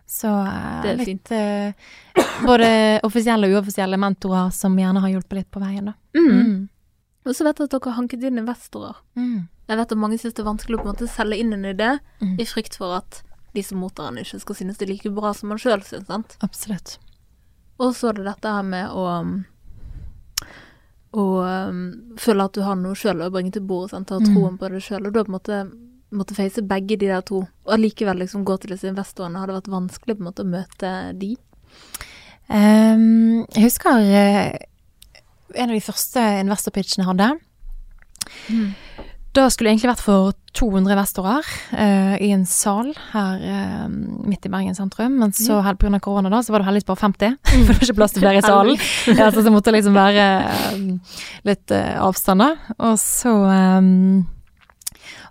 [0.08, 5.32] Så eh, Det er litt uh, både offisielle og uoffisielle mentorer som gjerne har hjulpet
[5.42, 5.92] litt på veien, da.
[6.16, 6.30] mm.
[6.44, 6.68] Mm.
[7.26, 8.96] Og så vet jeg at dere har hanket inn investorer.
[9.16, 9.48] Mm.
[9.68, 11.64] Jeg vet at mange syns det er vanskelig å på en måte selge inn en
[11.64, 12.34] idé, Mm.
[12.40, 13.22] i frykt for at
[13.54, 16.06] de som mottar den, ikke skal synes det er like bra som man sjøl syns.
[16.10, 16.36] sant?
[16.42, 16.98] Absolutt.
[17.78, 19.08] Og så er det dette her med å
[21.14, 21.24] å
[21.70, 21.82] um,
[22.18, 24.10] føle at du har noe sjøl å bringe til bordet, sant?
[24.10, 24.32] ha Mm.
[24.32, 25.06] troen på det sjøl.
[25.06, 25.58] Og da på en måte
[26.14, 29.40] måtte face begge de der to, og allikevel liksom gå til disse investorene.
[29.40, 31.32] Har det vært vanskelig på en måte å møte de?
[32.48, 34.54] Um, jeg husker uh,
[35.54, 37.30] en av de første investorpitchene jeg hadde.
[39.34, 44.46] Da skulle det egentlig vært for 200 investorer eh, i en sal her eh, midt
[44.46, 45.16] i Bergen sentrum.
[45.18, 45.88] Men så mm.
[45.90, 48.22] av korona da, så var det heldigvis bare 50, for det var ikke plass til
[48.22, 48.78] flere i salen.
[49.18, 51.18] ja, så det måtte liksom være eh,
[51.50, 52.50] litt eh, avstand da.
[52.78, 53.90] Og så eh,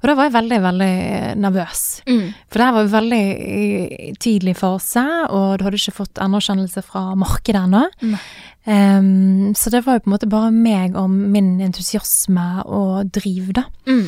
[0.04, 0.94] Og da var jeg veldig, veldig
[1.40, 1.86] nervøs.
[2.04, 7.14] For det her var veldig i tidlig fase, og du hadde ikke fått anerkjennelse fra
[7.16, 7.88] markedet ennå.
[8.04, 8.26] Nei.
[8.66, 13.52] Ehm, så det var jo på en måte bare meg og min entusiasme og driv,
[13.54, 14.08] da, Mm.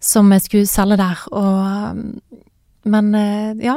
[0.00, 1.24] som jeg skulle selge der.
[1.32, 1.96] Og,
[2.84, 3.76] men eh, ja,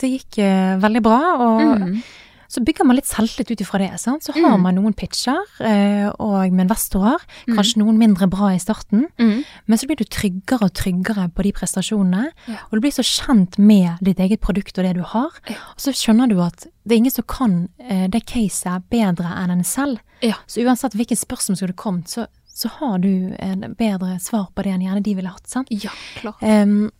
[0.00, 2.02] det gikk eh, veldig bra, og Mm.
[2.48, 4.00] Så bygger man litt selvtillit ut ifra det.
[4.00, 4.22] Sant?
[4.22, 4.62] Så har Mm.
[4.62, 7.56] man noen pitcher, eh, og med investorer, Mm.
[7.56, 9.06] kanskje noen mindre bra i starten.
[9.18, 9.44] Mm.
[9.66, 12.54] Men så blir du tryggere og tryggere på de prestasjonene, Ja.
[12.64, 15.30] og du blir så kjent med ditt eget produkt og det du har.
[15.48, 15.56] Ja.
[15.74, 19.50] Og så skjønner du at det er ingen som kan eh, det caset bedre enn
[19.50, 19.98] en selv.
[20.22, 20.34] Ja.
[20.46, 24.62] Så uansett hvilket spørsmål som skulle kommet, så, så har du en bedre svar på
[24.62, 25.46] det enn gjerne de ville hatt.
[25.48, 25.68] sant?
[25.70, 26.42] Ja, klart.
[26.42, 26.90] Em,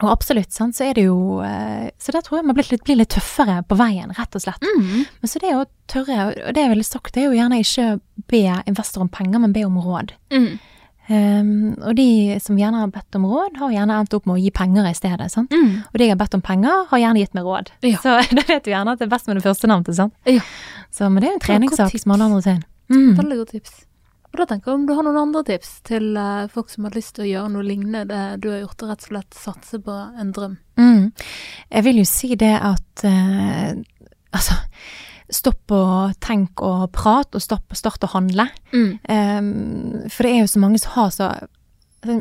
[0.00, 2.84] og absolutt, sant, så er det jo eh, Så der tror jeg man blir litt,
[2.86, 4.64] blir litt tøffere på veien, rett og slett.
[4.64, 5.04] Mm.
[5.20, 7.88] Men så det å tørre, og det jeg ville sagt, det er jo gjerne ikke
[8.30, 10.14] be investor om penger, men be om råd.
[10.32, 10.52] Mm.
[11.10, 14.40] Um, og de som gjerne har bedt om råd, har gjerne endt opp med å
[14.44, 15.26] gi penger i stedet.
[15.32, 15.50] sant?
[15.50, 15.82] Mm.
[15.90, 17.72] Og de jeg har bedt om penger, har gjerne gitt meg råd.
[17.82, 17.98] Ja.
[18.04, 19.96] Så da vet du gjerne at det er best med det førstenavnte.
[19.96, 20.14] sant?
[20.30, 20.44] Ja.
[20.94, 22.60] Så, men det er jo en treningssak som alle andre ting.
[22.90, 23.16] Mm.
[23.18, 23.74] Veldig godt tips.
[24.30, 26.94] Og da tenker jeg om du har noen andre tips til uh, folk som har
[26.94, 29.80] lyst til å gjøre noe lignende det du har gjort, og rett og slett satse
[29.82, 30.58] på en drøm.
[30.78, 31.06] Mm.
[31.74, 33.72] Jeg vil jo si det at uh,
[34.30, 34.54] Altså,
[35.34, 38.46] stopp og tenk og prat, og stopp, start å handle.
[38.70, 41.48] Um, for det er jo så mange som har så altså,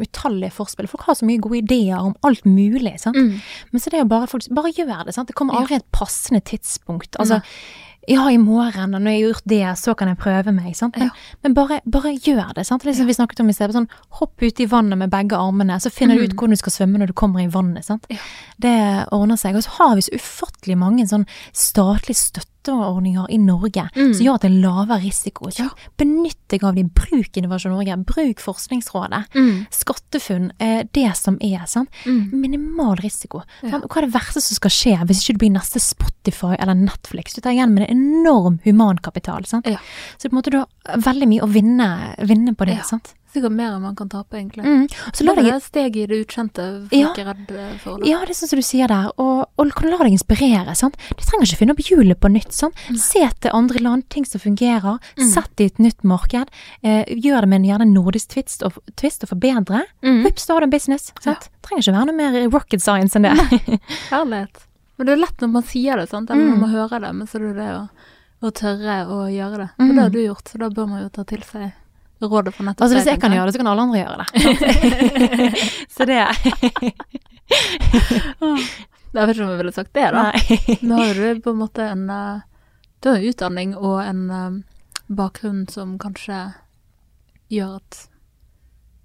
[0.07, 0.89] utallige forspill.
[0.91, 2.95] Folk har så mye gode ideer om alt mulig.
[2.99, 3.17] sant?
[3.17, 3.39] Mm.
[3.71, 5.13] Men så det er jo bare folk Bare gjør det.
[5.13, 5.29] sant?
[5.29, 7.15] Det kommer aldri et passende tidspunkt.
[7.19, 10.75] Altså, ja, i morgen, og når jeg har gjort det, så kan jeg prøve meg.
[10.75, 10.95] sant?
[10.97, 11.11] Men, Ja.
[11.43, 12.65] men bare, bare gjør det.
[12.65, 12.81] sant?
[12.83, 13.71] Det som vi snakket om i sted.
[13.71, 16.35] Sånn, hopp ut i vannet med begge armene, så finner du ut Mm.
[16.37, 17.85] hvordan du skal svømme når du kommer i vannet.
[17.85, 18.05] sant?
[18.09, 18.17] Ja.
[18.59, 19.55] Det ordner seg.
[19.55, 22.15] Og så har vi så ufattelig mange sånn statlige
[22.63, 24.13] støtteordninger i Norge Mm.
[24.13, 25.49] som gjør at det er lavere risiko.
[25.57, 25.69] Ja.
[25.97, 26.83] Benytt deg av de.
[26.83, 27.95] Bruk Innovasjon Norge.
[28.05, 29.25] Bruk Forskningsrådet.
[29.35, 29.65] Mm.
[29.71, 30.51] SkatteFUNN.
[30.59, 31.65] Eh, det som er.
[31.65, 31.89] sant?
[32.05, 32.31] Mm.
[32.31, 33.41] minimal risiko.
[33.63, 33.79] Ja.
[33.79, 37.33] Hva er det verste som skal skje hvis ikke du blir neste Spotify eller Netflix?
[37.35, 39.45] Du tar igjen med en enorm humankapital.
[39.45, 39.65] Sant?
[39.67, 39.77] Ja.
[40.17, 42.83] Så på en måte du har veldig mye å vinne, vinne på det.
[42.85, 43.13] Sant?
[43.29, 44.63] Sikkert mer enn man kan tape, egentlig.
[44.65, 44.87] Mm.
[45.13, 47.09] Så la det deg er steg i det ukjente folk Ja.
[47.13, 47.99] er redd for.
[47.99, 48.07] Det.
[48.09, 49.11] Ja, det er sånn som du sier der.
[49.21, 50.75] Og, og kan la deg inspirere.
[50.75, 50.97] sant?
[51.13, 52.51] Du trenger ikke finne opp hjulet på nytt.
[52.57, 52.73] sant?
[52.97, 54.97] Se til andre land, ting som fungerer.
[55.17, 55.29] Mm.
[55.29, 56.49] Sett i et nytt marked.
[56.81, 59.83] Eh, gjør det med en gjerne nordisk twist og, twist og forbedre.
[60.01, 60.23] Mm.
[60.25, 61.11] Vips, da har du en business.
[61.21, 61.49] sant?
[61.61, 63.79] Trenger ikke være noe mer rocket science enn det.
[64.09, 64.65] Herlighet.
[64.97, 66.29] Men det er lett når man sier det, sant?
[66.31, 66.49] eller Mm.
[66.55, 67.89] når man hører det, men så er det det å,
[68.41, 69.69] å tørre å gjøre det.
[69.77, 69.95] Og Mm.
[69.95, 71.71] det har du gjort, så da bør man jo ta til seg
[72.19, 74.27] rådet fra nettopp Altså Hvis jeg kan gjøre det, så kan alle andre gjøre det.
[75.95, 76.19] så det
[79.09, 80.23] Jeg vet ikke om jeg ville sagt det, da.
[80.85, 82.37] Nå har du på en måte en eh,
[83.01, 84.51] Du har utdanning og en eh,
[85.09, 86.39] bakgrunn som kanskje
[87.49, 87.91] gjør at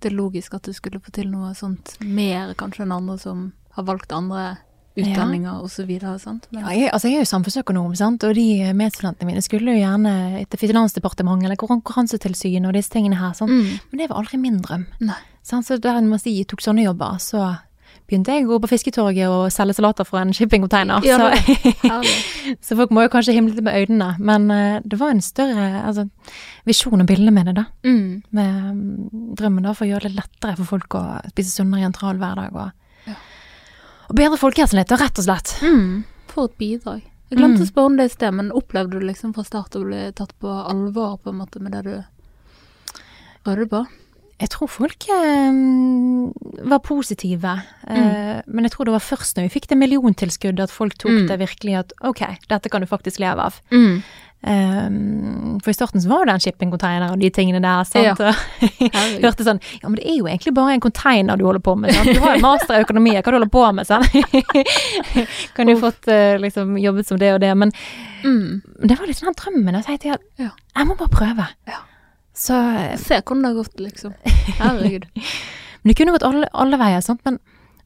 [0.05, 3.57] det er logisk at du skulle få til noe sånt mer kanskje enn andre som
[3.73, 4.61] har valgt andre
[4.97, 6.47] utdanninger videre, sant?
[6.55, 8.25] Ja, jeg, altså jeg er jo samfunnsøkonom, sant?
[8.25, 13.35] og de medstudentene mine skulle jo gjerne etter Finansdepartementet eller Konkurransetilsynet og disse tingene her.
[13.35, 13.51] Sant?
[13.51, 14.87] mm, Men det var aldri min drøm.
[15.03, 15.21] Nei.
[15.45, 17.57] Så da mens de tok sånne jobber, så
[18.09, 21.05] begynte jeg å gå på fisketorget og selge salater fra en shippingcontainer.
[21.09, 21.99] Ja, så,
[22.67, 24.11] så folk må jo kanskje himle litt med øynene.
[24.21, 26.07] Men eh, det var en større altså,
[26.69, 27.67] visjon og bilde med det, da.
[27.87, 31.85] Mm, Med mm, drømmen da for å gjøre det lettere for folk å spise sunnere
[31.85, 32.57] i en travel hverdag.
[32.57, 32.81] Og, Ja.
[34.15, 35.57] Og bedre folkehelsen rett og slett.
[35.61, 37.03] mm, for et bidrag.
[37.31, 37.67] Jeg glemte Mm.
[37.67, 40.33] å spørre om det i sted, men opplevde du liksom fra start å bli tatt
[40.39, 42.05] på alvor på en måte med det du
[43.47, 43.87] rødde på?
[44.41, 45.53] Jeg tror folk eh,
[46.69, 47.55] var positive,
[47.87, 51.11] eh, men jeg tror det var først når vi fikk det milliontilskuddet at folk tok
[51.11, 51.27] Mm.
[51.29, 53.61] det virkelig at ok, dette kan du faktisk leve av.
[53.71, 54.03] Mm.
[54.45, 54.89] Eh,
[55.65, 58.21] for i starten så var det en shippingcontainer og de tingene der, sant.
[58.21, 58.33] Ja.
[59.25, 61.95] Hørte sånn Ja, men det er jo egentlig bare en container du holder på med,
[61.97, 62.11] sant.
[62.13, 64.05] Du har jo master i økonomi, hva du holder på med, sant.
[65.57, 67.73] kan du fått eh, liksom jobbet som det og det, men
[68.25, 68.63] Mm.
[68.89, 69.75] det var sånn den drømmen.
[69.83, 70.51] Jeg tenkte Ja.
[70.77, 71.45] jeg må bare prøve.
[71.69, 71.81] Ja.
[72.35, 74.15] Så eh, Se hvordan det har gått, liksom.
[74.61, 75.05] Herregud.
[75.85, 77.21] Men det kunne gått alle, alle veier, sant.
[77.29, 77.37] Men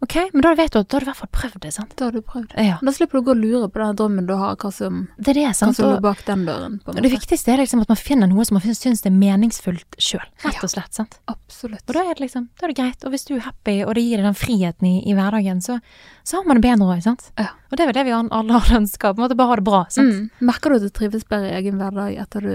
[0.05, 1.95] ok, men da vet du at da har du i hvert fall prøvd det, sant.
[1.99, 2.55] Da har du prøvd.
[2.61, 2.77] Ja.
[2.85, 5.33] Da slipper du å gå og lure på den drømmen du har, hva som, Det
[5.33, 6.79] er det, hva som lå bak den døren.
[6.85, 7.05] på en måte.
[7.07, 10.63] det viktigste er liksom at man finner noe som man syns er meningsfullt sjøl, rett
[10.65, 10.95] og slett.
[10.95, 11.19] sant.
[11.31, 11.85] Absolutt.
[11.87, 13.05] Og da er det liksom, da er det greit.
[13.05, 15.79] Og hvis du er happy, og det gir deg den friheten i, i hverdagen, så,
[16.23, 17.31] så har man det bedre òg, sant.
[17.39, 17.53] Ja.
[17.71, 19.67] Og det er vel det vi alle har ønska, på en måte bare ha det
[19.69, 20.15] bra, sant.
[20.15, 20.47] Mm.
[20.51, 22.55] Merker du at du trives bedre i egen hverdag etter du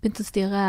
[0.00, 0.66] begynte å styre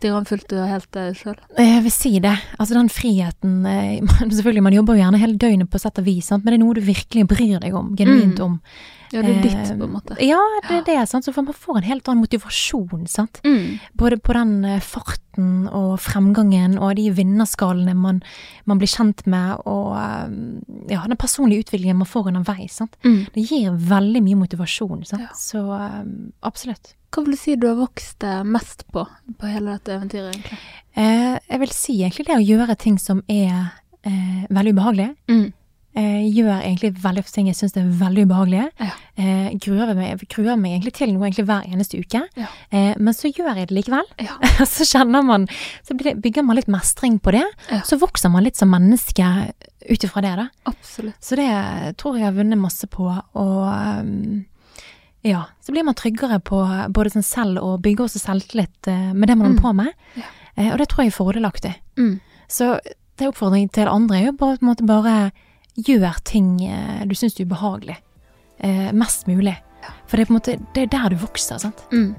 [0.00, 1.36] styre den fullt og helt uh, sjøl?
[1.60, 2.34] Jeg vil si det.
[2.58, 6.08] Altså den friheten eh, man- Selvfølgelig, man jobber jo gjerne hele døgnet på sett og
[6.08, 6.42] vis, sant?
[6.44, 8.46] men det er noe du virkelig bryr deg om, genuint Mm.
[8.48, 8.56] om.
[9.10, 10.16] Ja, det er ditt, på en måte.
[10.22, 10.38] Ja,
[10.86, 11.26] det er sant.
[11.26, 13.40] Så man får en helt annen motivasjon, sant.
[13.46, 13.80] Mm.
[13.98, 18.20] Både på den eh, farten og fremgangen og de vinnerskallene man,
[18.70, 22.78] man blir kjent med, og eh, ja, den personlige utviklingen man får underveis.
[22.82, 22.96] Sant?
[23.06, 23.24] Mm.
[23.34, 25.04] Det gir veldig mye motivasjon.
[25.10, 25.26] Sant?
[25.26, 25.34] Ja.
[25.38, 26.00] Så eh,
[26.46, 26.94] absolutt.
[27.10, 29.02] Hva vil du si du har vokst mest på
[29.40, 30.58] på hele dette eventyret, egentlig?
[30.94, 33.72] Eh, jeg vil si egentlig det å gjøre ting som er
[34.06, 35.14] eh, veldig ubehagelige.
[35.30, 35.48] Mm.
[35.98, 38.68] Eh, gjør egentlig veldig ting jeg syns er veldig ubehagelige.
[38.78, 38.90] Ja.
[39.18, 42.20] Eh, gruer, meg, gruer meg egentlig til noe egentlig hver eneste uke.
[42.38, 42.46] Ja.
[42.70, 44.06] Eh, men så gjør jeg det likevel.
[44.22, 44.36] Ja.
[44.70, 45.48] så kjenner man
[45.82, 47.42] Så bygger man litt mestring på det.
[47.88, 49.26] Så vokser man litt som menneske
[49.90, 50.46] ut ifra det, da.
[50.70, 51.18] Absolutt.
[51.18, 51.50] Så det
[51.98, 53.08] tror jeg har vunnet masse på.
[53.10, 54.44] Og um,
[55.26, 56.62] ja, så blir man tryggere på
[56.94, 59.60] både seg selv og bygger også selvtillit eh, med det man Mm.
[59.60, 59.90] på med.
[60.56, 61.74] Eh, og det tror jeg er fordelaktig.
[61.98, 62.20] Mm.
[62.48, 62.78] Så
[63.18, 65.32] det er oppfordring til andre er jo på en måte bare
[65.86, 67.98] gjør ting eh, du syns er ubehagelig.
[68.60, 69.56] Eh, mest mulig.
[70.06, 71.86] For det er på en måte det er der du vokser, sant.
[71.92, 72.14] Mm.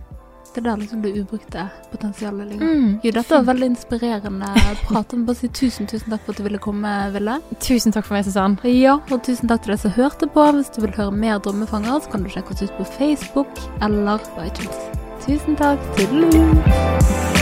[0.52, 2.68] Det er der liksom det ubrukte potensialet ligger.
[2.68, 2.88] Mm.
[3.04, 4.50] Jo, dette var veldig inspirerende
[4.84, 5.14] prat.
[5.14, 7.38] Jeg bare si tusen, tusen takk for at du ville komme, Ville.
[7.64, 8.58] Tusen takk for meg, Susann.
[8.68, 10.48] Ja, og tusen takk til deg som hørte på.
[10.58, 14.20] Hvis du vil høre mer Drømmefanger, så kan du sjekke oss ut på Facebook eller
[14.34, 14.90] på iTunes.
[15.24, 15.80] Tusen takk.
[15.96, 17.41] Tudelu.